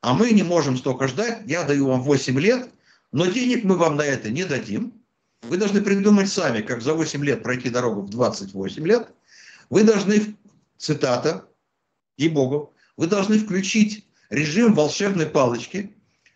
[0.00, 2.70] а мы не можем столько ждать, я даю вам 8 лет,
[3.10, 4.92] но денег мы вам на это не дадим.
[5.42, 9.08] Вы должны придумать сами, как за 8 лет пройти дорогу в 28 лет.
[9.70, 10.36] Вы должны,
[10.76, 11.48] цитата,
[12.16, 15.94] ей-богу, вы должны включить режим волшебной палочки,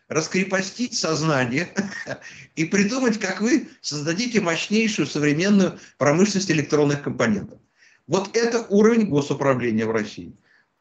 [0.09, 1.69] раскрепостить сознание
[2.57, 7.59] и придумать, как вы создадите мощнейшую современную промышленность электронных компонентов.
[8.07, 10.33] Вот это уровень госуправления в России.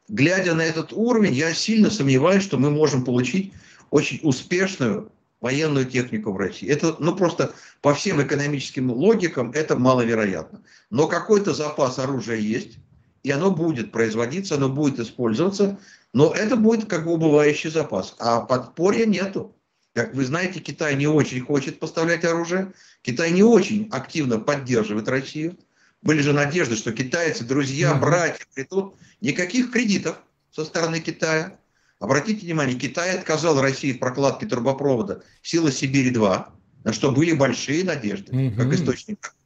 [0.08, 3.52] Глядя на этот уровень, я сильно сомневаюсь, что мы можем получить
[3.90, 6.68] очень успешную военную технику в России.
[6.68, 10.62] Это, ну, просто по всем экономическим логикам это маловероятно.
[10.90, 12.78] Но какой-то запас оружия есть,
[13.22, 15.78] и оно будет производиться, оно будет использоваться,
[16.12, 18.16] но это будет как бы убывающий запас.
[18.18, 19.56] А подпорья нету.
[19.94, 22.72] Как вы знаете, Китай не очень хочет поставлять оружие.
[23.02, 25.58] Китай не очень активно поддерживает Россию.
[26.00, 28.94] Были же надежды, что китайцы, друзья, братья придут.
[29.20, 30.18] Никаких кредитов
[30.50, 31.58] со стороны Китая.
[32.00, 36.46] Обратите внимание, Китай отказал России в прокладке трубопровода «Сила Сибири-2»,
[36.82, 39.36] на что были большие надежды, как источник.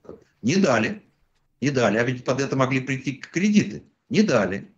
[0.40, 1.02] Не дали.
[1.60, 1.96] Не дали.
[1.98, 3.82] А ведь под это могли прийти кредиты.
[4.08, 4.70] Не дали.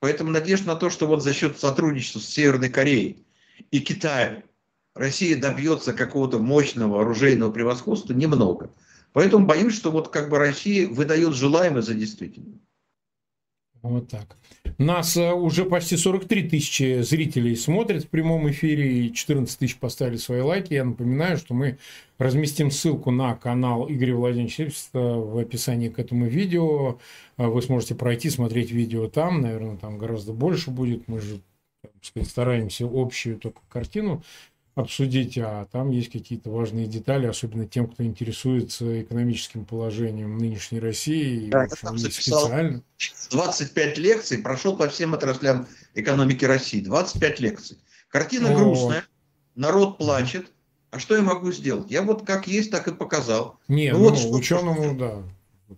[0.00, 3.24] Поэтому надежда на то, что вот за счет сотрудничества с Северной Кореей
[3.70, 4.42] и Китаем
[4.94, 8.70] Россия добьется какого-то мощного оружейного превосходства, немного.
[9.12, 12.58] Поэтому боюсь, что вот как бы Россия выдает желаемое за действительное.
[13.84, 14.38] Вот так.
[14.78, 20.16] Нас э, уже почти 43 тысячи зрителей смотрят в прямом эфире, и 14 тысяч поставили
[20.16, 20.72] свои лайки.
[20.72, 21.76] Я напоминаю, что мы
[22.16, 26.98] разместим ссылку на канал Игоря Владимировича в описании к этому видео.
[27.36, 29.42] Э, вы сможете пройти, смотреть видео там.
[29.42, 31.06] Наверное, там гораздо больше будет.
[31.06, 31.42] Мы же
[31.82, 34.22] так сказать, стараемся общую только картину
[34.74, 41.48] обсудить, а там есть какие-то важные детали, особенно тем, кто интересуется экономическим положением нынешней России.
[41.50, 42.82] Да, я там записал специально.
[43.30, 46.80] 25 лекций, прошел по всем отраслям экономики России.
[46.80, 47.78] 25 лекций.
[48.08, 48.54] Картина О.
[48.54, 49.04] грустная,
[49.54, 50.50] народ плачет,
[50.90, 51.90] А что я могу сделать?
[51.90, 53.58] Я вот как есть, так и показал.
[53.68, 54.94] Не, ну, ну вот ученому, что...
[54.94, 55.76] да.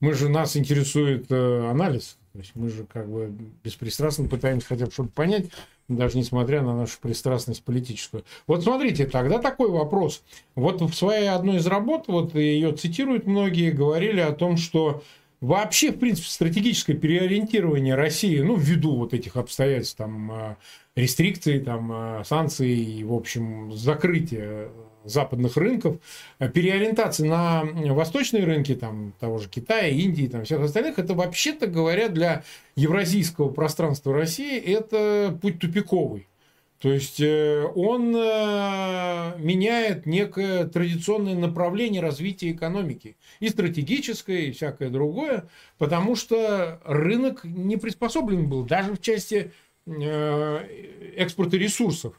[0.00, 2.18] Мы же нас интересует э, анализ.
[2.32, 3.32] То есть мы же как бы
[3.62, 5.46] беспристрастно пытаемся хотя бы что-то понять,
[5.88, 8.24] даже несмотря на нашу пристрастность политическую.
[8.46, 10.22] Вот смотрите, тогда такой вопрос.
[10.54, 15.02] Вот в своей одной из работ, вот ее цитируют многие, говорили о том, что
[15.40, 20.56] вообще, в принципе, стратегическое переориентирование России, ну, ввиду вот этих обстоятельств, там, э,
[20.96, 24.70] рестрикций, там, э, санкций в общем, закрытия
[25.04, 25.98] западных рынков,
[26.38, 31.66] э, переориентация на восточные рынки, там, того же Китая, Индии, там, всех остальных, это вообще-то
[31.66, 32.44] говоря для
[32.76, 36.26] евразийского пространства России это путь тупиковый.
[36.80, 43.16] То есть э, он э, меняет некое традиционное направление развития экономики.
[43.40, 45.48] И стратегическое, и всякое другое.
[45.78, 49.52] Потому что рынок не приспособлен был даже в части
[49.86, 52.14] экспорта ресурсов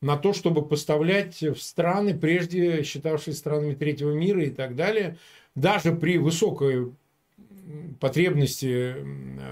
[0.00, 5.18] на то, чтобы поставлять в страны, прежде считавшие странами третьего мира и так далее,
[5.54, 6.92] даже при высокой
[8.00, 8.96] потребности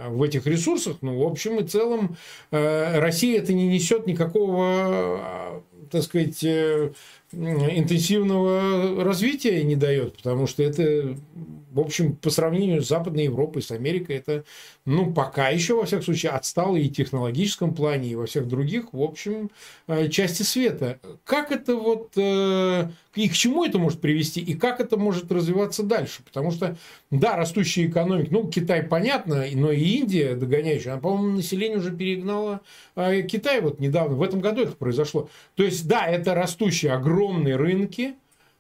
[0.09, 2.17] в этих ресурсах, ну, в общем и целом,
[2.51, 6.93] э, Россия это не несет никакого, так сказать, э,
[7.33, 11.15] интенсивного развития не дает, потому что это,
[11.71, 14.45] в общем, по сравнению с Западной Европой, с Америкой, это,
[14.87, 18.93] ну, пока еще, во всяком случае, отстало и в технологическом плане, и во всех других,
[18.93, 19.51] в общем,
[19.87, 20.99] э, части света.
[21.25, 25.83] Как это вот, э, и к чему это может привести, и как это может развиваться
[25.83, 26.23] дальше?
[26.25, 26.79] Потому что,
[27.11, 32.63] да, растущая экономика, ну, Китай, понятно, но и Индия догоняющая, она, по-моему, население уже перегнала
[32.97, 35.29] э, Китай вот недавно, в этом году это произошло.
[35.57, 38.15] То есть, да, это растущие огромные рынки,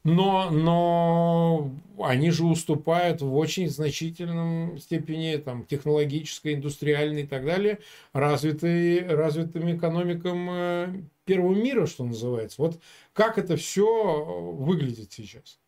[0.04, 7.78] но, но они же уступают в очень значительном степени там, технологической, индустриальной и так далее
[8.12, 12.60] развитой, развитым экономикам э, первого мира, что называется.
[12.62, 12.80] Вот
[13.12, 15.58] как это все выглядит сейчас?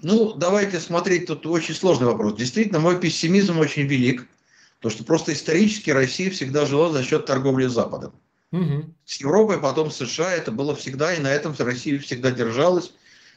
[0.00, 2.34] Ну, давайте смотреть, тут очень сложный вопрос.
[2.34, 4.28] Действительно, мой пессимизм очень велик,
[4.78, 8.12] потому что просто исторически Россия всегда жила за счет торговли с Западом.
[8.52, 8.94] Угу.
[9.04, 12.92] С Европой, потом с США, это было всегда, и на этом Россия всегда держалась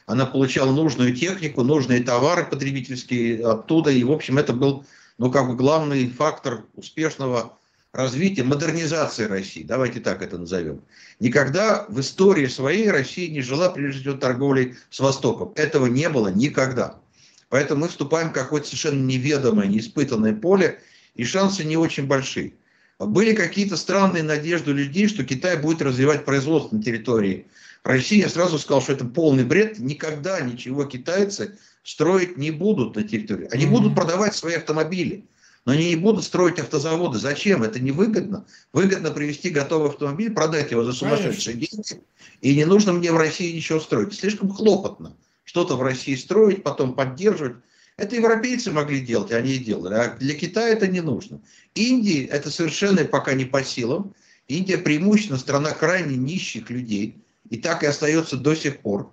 [0.06, 4.86] она получала нужную технику, нужные товары потребительские оттуда, и, в общем, это был,
[5.18, 7.58] ну, как бы главный фактор успешного
[7.92, 10.82] развития, модернизации России, давайте так это назовем.
[11.18, 15.52] Никогда в истории своей России не жила, прежде всего, торговлей с Востоком.
[15.56, 17.00] Этого не было никогда.
[17.48, 20.80] Поэтому мы вступаем в какое-то совершенно неведомое, неиспытанное поле,
[21.14, 22.52] и шансы не очень большие.
[22.98, 27.46] Были какие-то странные надежды людей, что Китай будет развивать производство на территории
[27.82, 28.20] России.
[28.20, 29.78] Я сразу сказал, что это полный бред.
[29.78, 33.48] Никогда ничего китайцы строить не будут на территории.
[33.52, 35.26] Они будут продавать свои автомобили,
[35.66, 37.18] но они не будут строить автозаводы.
[37.18, 37.62] Зачем?
[37.62, 38.46] Это невыгодно.
[38.72, 42.02] Выгодно привезти готовый автомобиль, продать его за сумасшедшие деньги.
[42.40, 44.14] И не нужно мне в России ничего строить.
[44.14, 47.56] Слишком хлопотно что-то в России строить, потом поддерживать.
[47.96, 49.94] Это европейцы могли делать, они и делали.
[49.94, 51.40] А для Китая это не нужно.
[51.74, 54.14] Индии это совершенно пока не по силам.
[54.48, 57.16] Индия преимущественно страна крайне нищих людей.
[57.48, 59.10] И так и остается до сих пор.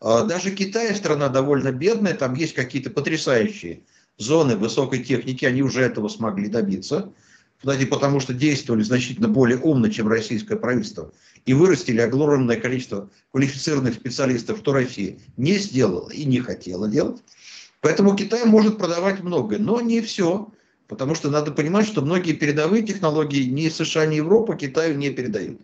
[0.00, 3.80] А, даже Китай страна довольно бедная, там есть какие-то потрясающие
[4.18, 7.12] зоны высокой техники, они уже этого смогли добиться.
[7.58, 11.12] Кстати, потому что действовали значительно более умно, чем российское правительство.
[11.44, 17.22] И вырастили огромное количество квалифицированных специалистов, что Россия не сделала и не хотела делать.
[17.82, 20.48] Поэтому Китай может продавать многое, но не все.
[20.86, 25.60] Потому что надо понимать, что многие передовые технологии ни США, ни Европа Китаю не передают.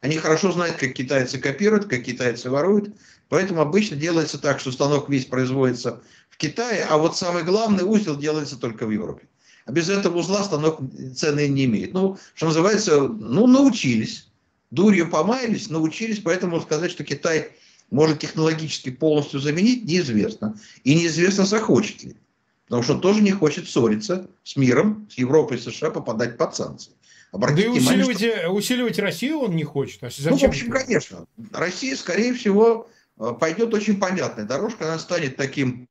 [0.00, 2.94] Они хорошо знают, как китайцы копируют, как китайцы воруют.
[3.28, 8.16] Поэтому обычно делается так, что станок весь производится в Китае, а вот самый главный узел
[8.16, 9.26] делается только в Европе.
[9.64, 10.80] А без этого узла станок
[11.16, 11.94] цены не имеет.
[11.94, 14.28] Ну, что называется, ну, научились.
[14.70, 17.52] Дурью помаялись, научились, поэтому сказать, что Китай
[17.92, 20.56] может технологически полностью заменить, неизвестно.
[20.82, 22.16] И неизвестно, захочет ли.
[22.64, 26.92] Потому что тоже не хочет ссориться с миром, с Европой и США, попадать под санкции.
[27.32, 28.50] Обратите да и усиливать, внимание, что...
[28.50, 30.02] усиливать Россию он не хочет.
[30.02, 30.32] А зачем?
[30.32, 31.26] Ну, в общем, конечно.
[31.52, 32.88] Россия, скорее всего,
[33.18, 34.86] э, пойдет очень понятная дорожка.
[34.86, 35.86] Она станет таким,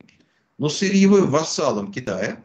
[0.57, 2.43] ну, сырьевым вассалом Китая.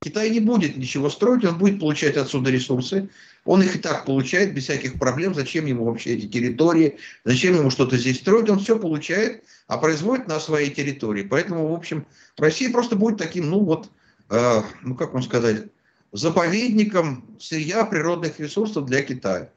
[0.00, 3.08] Китай не будет ничего строить, он будет получать отсюда ресурсы.
[3.46, 5.34] Он их и так получает без всяких проблем.
[5.34, 6.98] Зачем ему вообще эти территории?
[7.24, 8.50] Зачем ему что-то здесь строить?
[8.50, 11.22] Он все получает, а производит на своей территории.
[11.22, 13.88] Поэтому, в общем, Россия просто будет таким, ну вот,
[14.30, 15.66] э, ну как вам сказать,
[16.12, 19.50] заповедником сырья природных ресурсов для Китая.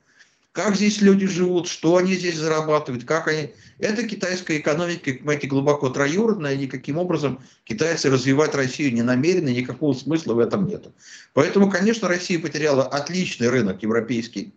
[0.59, 3.53] Как здесь люди живут, что они здесь зарабатывают, как они...
[3.77, 10.33] Это китайская экономика, понимаете, глубоко троюродная, никаким образом китайцы развивать Россию не намерены, никакого смысла
[10.33, 10.89] в этом нет.
[11.31, 14.53] Поэтому, конечно, Россия потеряла отличный рынок европейский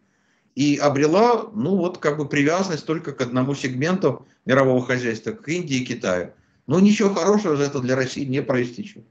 [0.57, 5.77] и обрела, ну вот как бы привязанность только к одному сегменту мирового хозяйства, к Индии
[5.77, 6.33] и Китаю.
[6.67, 9.05] Но ничего хорошего за это для России не проистечет.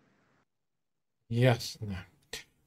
[1.29, 2.05] Ясно.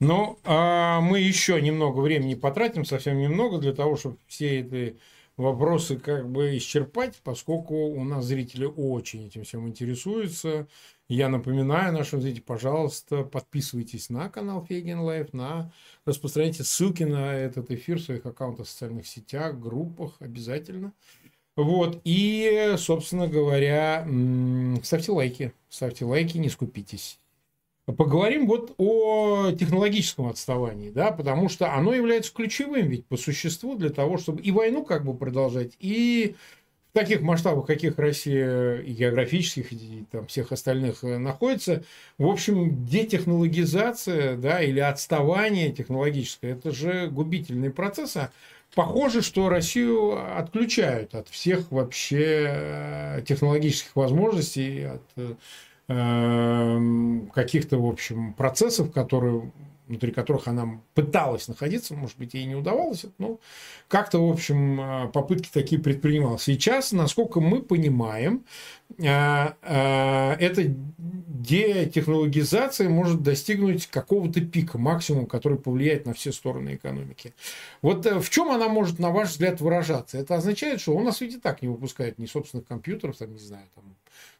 [0.01, 4.99] Ну, а мы еще немного времени потратим, совсем немного, для того, чтобы все эти
[5.37, 10.69] вопросы как бы исчерпать, поскольку у нас зрители очень этим всем интересуются.
[11.09, 15.73] Я напоминаю нашим зрителям, пожалуйста, подписывайтесь на канал Фейгин Live, на
[16.07, 20.93] распространяйте ссылки на этот эфир в своих аккаунтах в социальных сетях, группах обязательно.
[21.57, 24.09] Вот, и, собственно говоря,
[24.83, 27.21] ставьте лайки, ставьте лайки, не скупитесь.
[27.87, 33.91] Поговорим вот о технологическом отставании, да, потому что оно является ключевым ведь по существу для
[33.91, 36.35] того, чтобы и войну как бы продолжать, и
[36.95, 41.85] в таких масштабах, каких Россия и географических, и там всех остальных э, находится,
[42.17, 48.31] в общем, детехнологизация, да, или отставание технологическое, это же губительный процесс, а
[48.75, 55.35] похоже, что Россию отключают от всех вообще э, технологических возможностей, от э,
[55.87, 59.53] каких-то, в общем, процессов, которые
[59.87, 63.39] внутри которых она пыталась находиться, может быть, ей не удавалось, но
[63.89, 66.39] как-то, в общем, э, попытки такие предпринимал.
[66.39, 68.45] Сейчас, насколько мы понимаем,
[68.99, 77.35] э, э, эта детехнологизация может достигнуть какого-то пика, максимум, который повлияет на все стороны экономики.
[77.83, 80.17] Вот в чем она может, на ваш взгляд, выражаться?
[80.17, 83.39] Это означает, что у нас ведь и так не выпускают ни собственных компьютеров, там, не
[83.39, 83.85] знаю, там,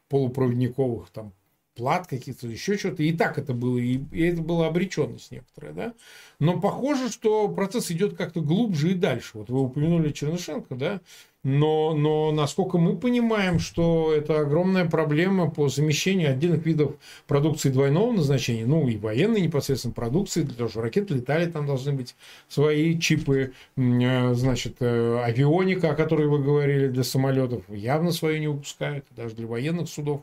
[0.09, 1.33] полупроводниковых там
[1.75, 3.03] плат каких-то, еще что-то.
[3.03, 5.93] И так это было, и, и это была обреченность некоторая, да.
[6.39, 9.31] Но похоже, что процесс идет как-то глубже и дальше.
[9.33, 11.01] Вот вы упомянули Чернышенко, да,
[11.45, 16.93] но, но насколько мы понимаем, что это огромная проблема по замещению отдельных видов
[17.27, 21.93] продукции двойного назначения, ну и военной непосредственно продукции, для того, что ракеты летали, там должны
[21.93, 22.15] быть
[22.49, 28.47] свои чипы, э, значит, э, авионика, о которой вы говорили, для самолетов, явно свою не
[28.47, 30.21] выпускают, даже для военных судов.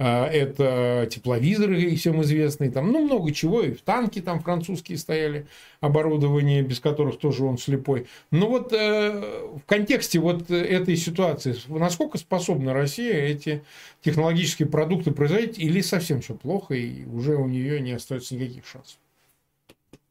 [0.00, 5.46] Э, это тепловизоры, всем известные, там, ну, много чего, и в танки там французские стояли,
[5.84, 8.06] оборудование, без которых тоже он слепой.
[8.30, 13.62] Но вот в контексте вот этой ситуации, насколько способна Россия эти
[14.02, 18.98] технологические продукты производить, или совсем все плохо, и уже у нее не остается никаких шансов?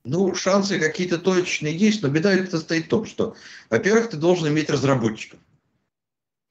[0.06, 3.36] Ну, шансы какие-то точные есть, но беда это состоит в том, что,
[3.70, 5.40] во-первых, ты должен иметь разработчиков.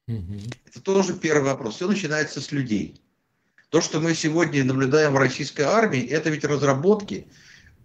[0.08, 0.38] Угу.
[0.66, 1.76] Это тоже первый вопрос.
[1.76, 3.00] Все начинается с людей.
[3.68, 7.26] То, что мы сегодня наблюдаем в российской армии, это ведь разработки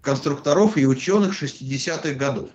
[0.01, 2.49] конструкторов и ученых 60-х годов.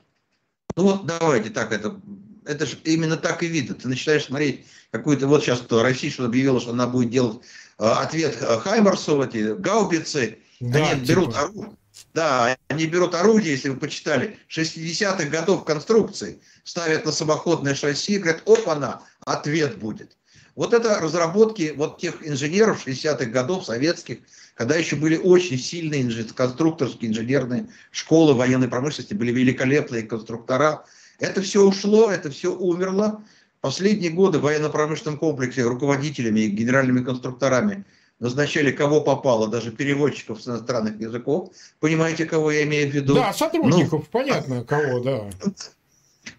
[0.77, 2.01] Ну вот давайте так это
[2.45, 3.75] это же именно так и видно.
[3.75, 7.39] Ты начинаешь смотреть какую-то, вот сейчас Россия что объявила, что она будет делать
[7.79, 11.11] э, ответ э, Хаймарсу, эти гаубицы, да, они типа.
[11.11, 11.77] берут орудие.
[12.15, 18.19] Да, они берут орудие, если вы почитали, 60-х годов конструкции, ставят на самоходное шасси и
[18.19, 20.17] говорят, оп, она, ответ будет.
[20.55, 24.19] Вот это разработки вот тех инженеров 60-х годов советских,
[24.63, 30.85] когда еще были очень сильные конструкторские инженерные школы военной промышленности, были великолепные конструктора,
[31.19, 33.25] это все ушло, это все умерло.
[33.61, 37.85] Последние годы в военно-промышленном комплексе руководителями и генеральными конструкторами
[38.21, 41.51] назначали кого попало, даже переводчиков с иностранных языков.
[41.81, 43.15] Понимаете, кого я имею в виду?
[43.17, 45.29] Да, сотрудников, ну, понятно, кого, да.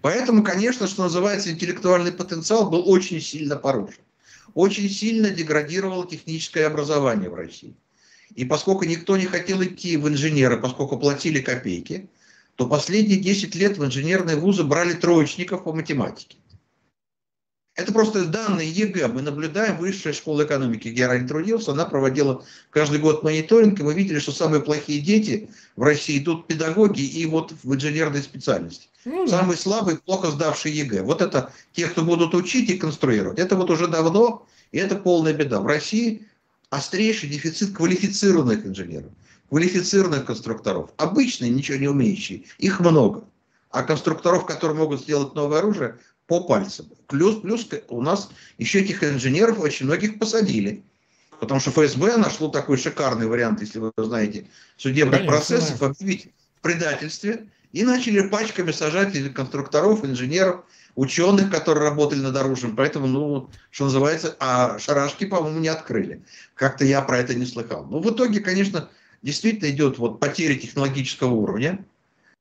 [0.02, 4.00] Поэтому, конечно, что называется, интеллектуальный потенциал был очень сильно порушен.
[4.54, 7.76] Очень сильно деградировало техническое образование в России.
[8.36, 12.10] И поскольку никто не хотел идти в инженеры, поскольку платили копейки,
[12.56, 16.38] то последние 10 лет в инженерные вузы брали троечников по математике.
[17.76, 19.08] Это просто данные ЕГЭ.
[19.08, 21.72] Мы наблюдаем высшая школа экономики, где я ранее трудился.
[21.72, 26.41] Она проводила каждый год мониторинг, и мы видели, что самые плохие дети в России идут
[26.41, 28.90] в педагоги и вот в инженерной специальности.
[29.06, 29.40] Ну, да.
[29.40, 31.02] Самые слабые, плохо сдавшие ЕГЭ.
[31.02, 33.40] Вот это те, кто будут учить и конструировать.
[33.40, 35.60] Это вот уже давно, и это полная беда.
[35.60, 36.28] В России
[36.76, 39.12] острейший дефицит квалифицированных инженеров
[39.54, 43.24] квалифицированных конструкторов, обычные, ничего не умеющие, их много.
[43.70, 46.88] А конструкторов, которые могут сделать новое оружие, по пальцам.
[47.06, 50.84] Плюс, плюс у нас еще этих инженеров очень многих посадили.
[51.40, 54.48] Потому что ФСБ нашло такой шикарный вариант, если вы знаете,
[54.78, 57.48] судебных процессов, объявить в предательстве.
[57.74, 60.64] И начали пачками сажать конструкторов, инженеров,
[60.96, 62.76] ученых, которые работали над оружием.
[62.76, 66.24] Поэтому, ну, что называется, а шарашки, по-моему, не открыли.
[66.56, 67.86] Как-то я про это не слыхал.
[67.86, 68.90] Ну, в итоге, конечно,
[69.22, 71.84] действительно идет вот потеря технологического уровня.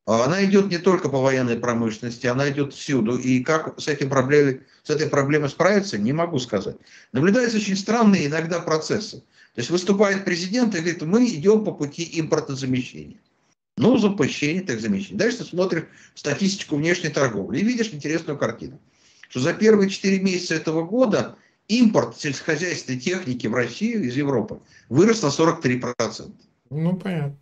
[0.05, 3.17] А она идет не только по военной промышленности, она идет всюду.
[3.17, 6.77] И как с, этим проблемой, с этой проблемой справиться, не могу сказать.
[7.13, 9.19] Наблюдаются очень странные иногда процессы.
[9.55, 13.19] То есть выступает президент и говорит, мы идем по пути импортозамещения.
[13.83, 15.19] Ну, запущение, так замечательно.
[15.19, 18.81] Дальше ты смотришь статистику внешней торговли и видишь интересную картину.
[19.29, 25.23] Что за первые 4 месяца этого года импорт сельскохозяйственной техники в Россию из Европы вырос
[25.23, 26.33] на 43%.
[26.71, 27.37] Ну, понятно.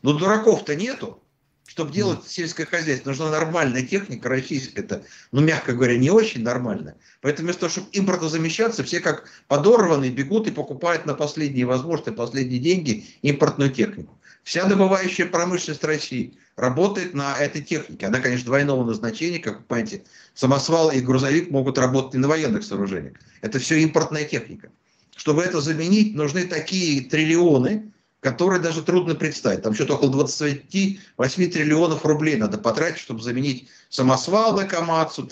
[0.00, 1.22] Но дураков-то нету.
[1.66, 6.96] Чтобы делать сельское хозяйство, нужна нормальная техника, российская это, ну, мягко говоря, не очень нормальная.
[7.20, 12.16] Поэтому вместо того, чтобы импорту замещаться, все как подорванные бегут и покупают на последние возможности,
[12.16, 14.18] последние деньги импортную технику.
[14.42, 18.06] Вся добывающая промышленность России работает на этой технике.
[18.06, 22.64] Она, конечно, двойного назначения, как вы понимаете, самосвал и грузовик могут работать и на военных
[22.64, 23.16] сооружениях.
[23.42, 24.70] Это все импортная техника.
[25.16, 29.62] Чтобы это заменить, нужны такие триллионы, которые даже трудно представить.
[29.62, 35.28] Там что-то около 28 триллионов рублей надо потратить, чтобы заменить самосвалы Камацу,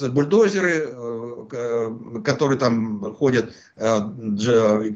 [0.00, 3.98] бульдозеры, э, которые там ходят, э,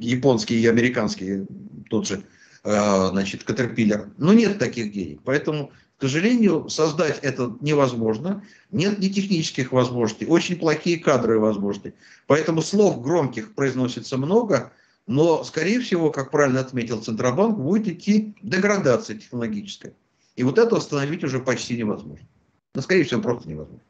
[0.00, 1.46] японские и американские,
[1.90, 4.10] тот же, э, значит, Caterpillar.
[4.18, 5.20] Но нет таких денег.
[5.24, 8.42] Поэтому, к сожалению, создать это невозможно.
[8.70, 11.94] Нет ни технических возможностей, очень плохие кадровые возможности.
[12.26, 14.72] Поэтому слов громких произносится много–
[15.08, 19.94] но, скорее всего, как правильно отметил Центробанк, будет идти деградация технологическая.
[20.36, 22.28] И вот это остановить уже почти невозможно.
[22.74, 23.80] Но, скорее всего, просто невозможно.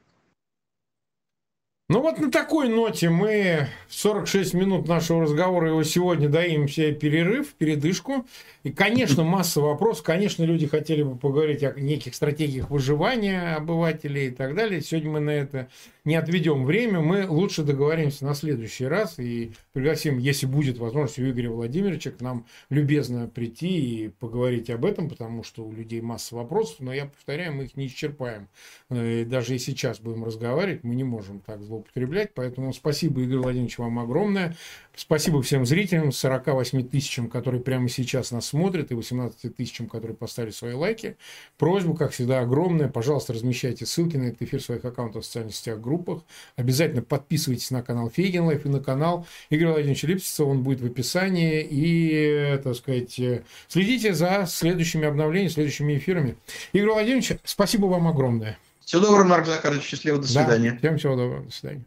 [1.90, 7.54] Ну вот на такой ноте мы 46 минут нашего разговора его сегодня даем себе перерыв,
[7.54, 8.26] передышку.
[8.62, 10.04] И, конечно, масса вопросов.
[10.04, 14.82] Конечно, люди хотели бы поговорить о неких стратегиях выживания обывателей и так далее.
[14.82, 15.68] Сегодня мы на это
[16.04, 17.00] не отведем время.
[17.00, 22.20] Мы лучше договоримся на следующий раз и пригласим, если будет возможность, у Игоря Владимировича к
[22.20, 27.06] нам любезно прийти и поговорить об этом, потому что у людей масса вопросов, но я
[27.06, 28.48] повторяю, мы их не исчерпаем.
[28.90, 32.34] Э, даже и сейчас будем разговаривать, мы не можем так злоупотреблять.
[32.34, 34.56] Поэтому спасибо, Игорь Владимирович, вам огромное.
[35.00, 40.50] Спасибо всем зрителям, 48 тысячам, которые прямо сейчас нас смотрят, и 18 тысячам, которые поставили
[40.50, 41.16] свои лайки.
[41.56, 42.88] Просьба, как всегда, огромная.
[42.88, 46.22] Пожалуйста, размещайте ссылки на этот эфир в своих аккаунтах в социальных сетях, группах.
[46.56, 50.44] Обязательно подписывайтесь на канал Фейгин Live и на канал Игоря Владимировича Липсица.
[50.44, 51.64] Он будет в описании.
[51.70, 53.20] И, так сказать,
[53.68, 56.34] следите за следующими обновлениями, следующими эфирами.
[56.72, 58.58] Игорь Владимирович, спасибо вам огромное.
[58.84, 59.84] Всего доброго, Марк Захарович.
[59.84, 60.18] Счастливо.
[60.18, 60.72] До свидания.
[60.72, 61.44] Да, всем всего доброго.
[61.44, 61.84] До свидания.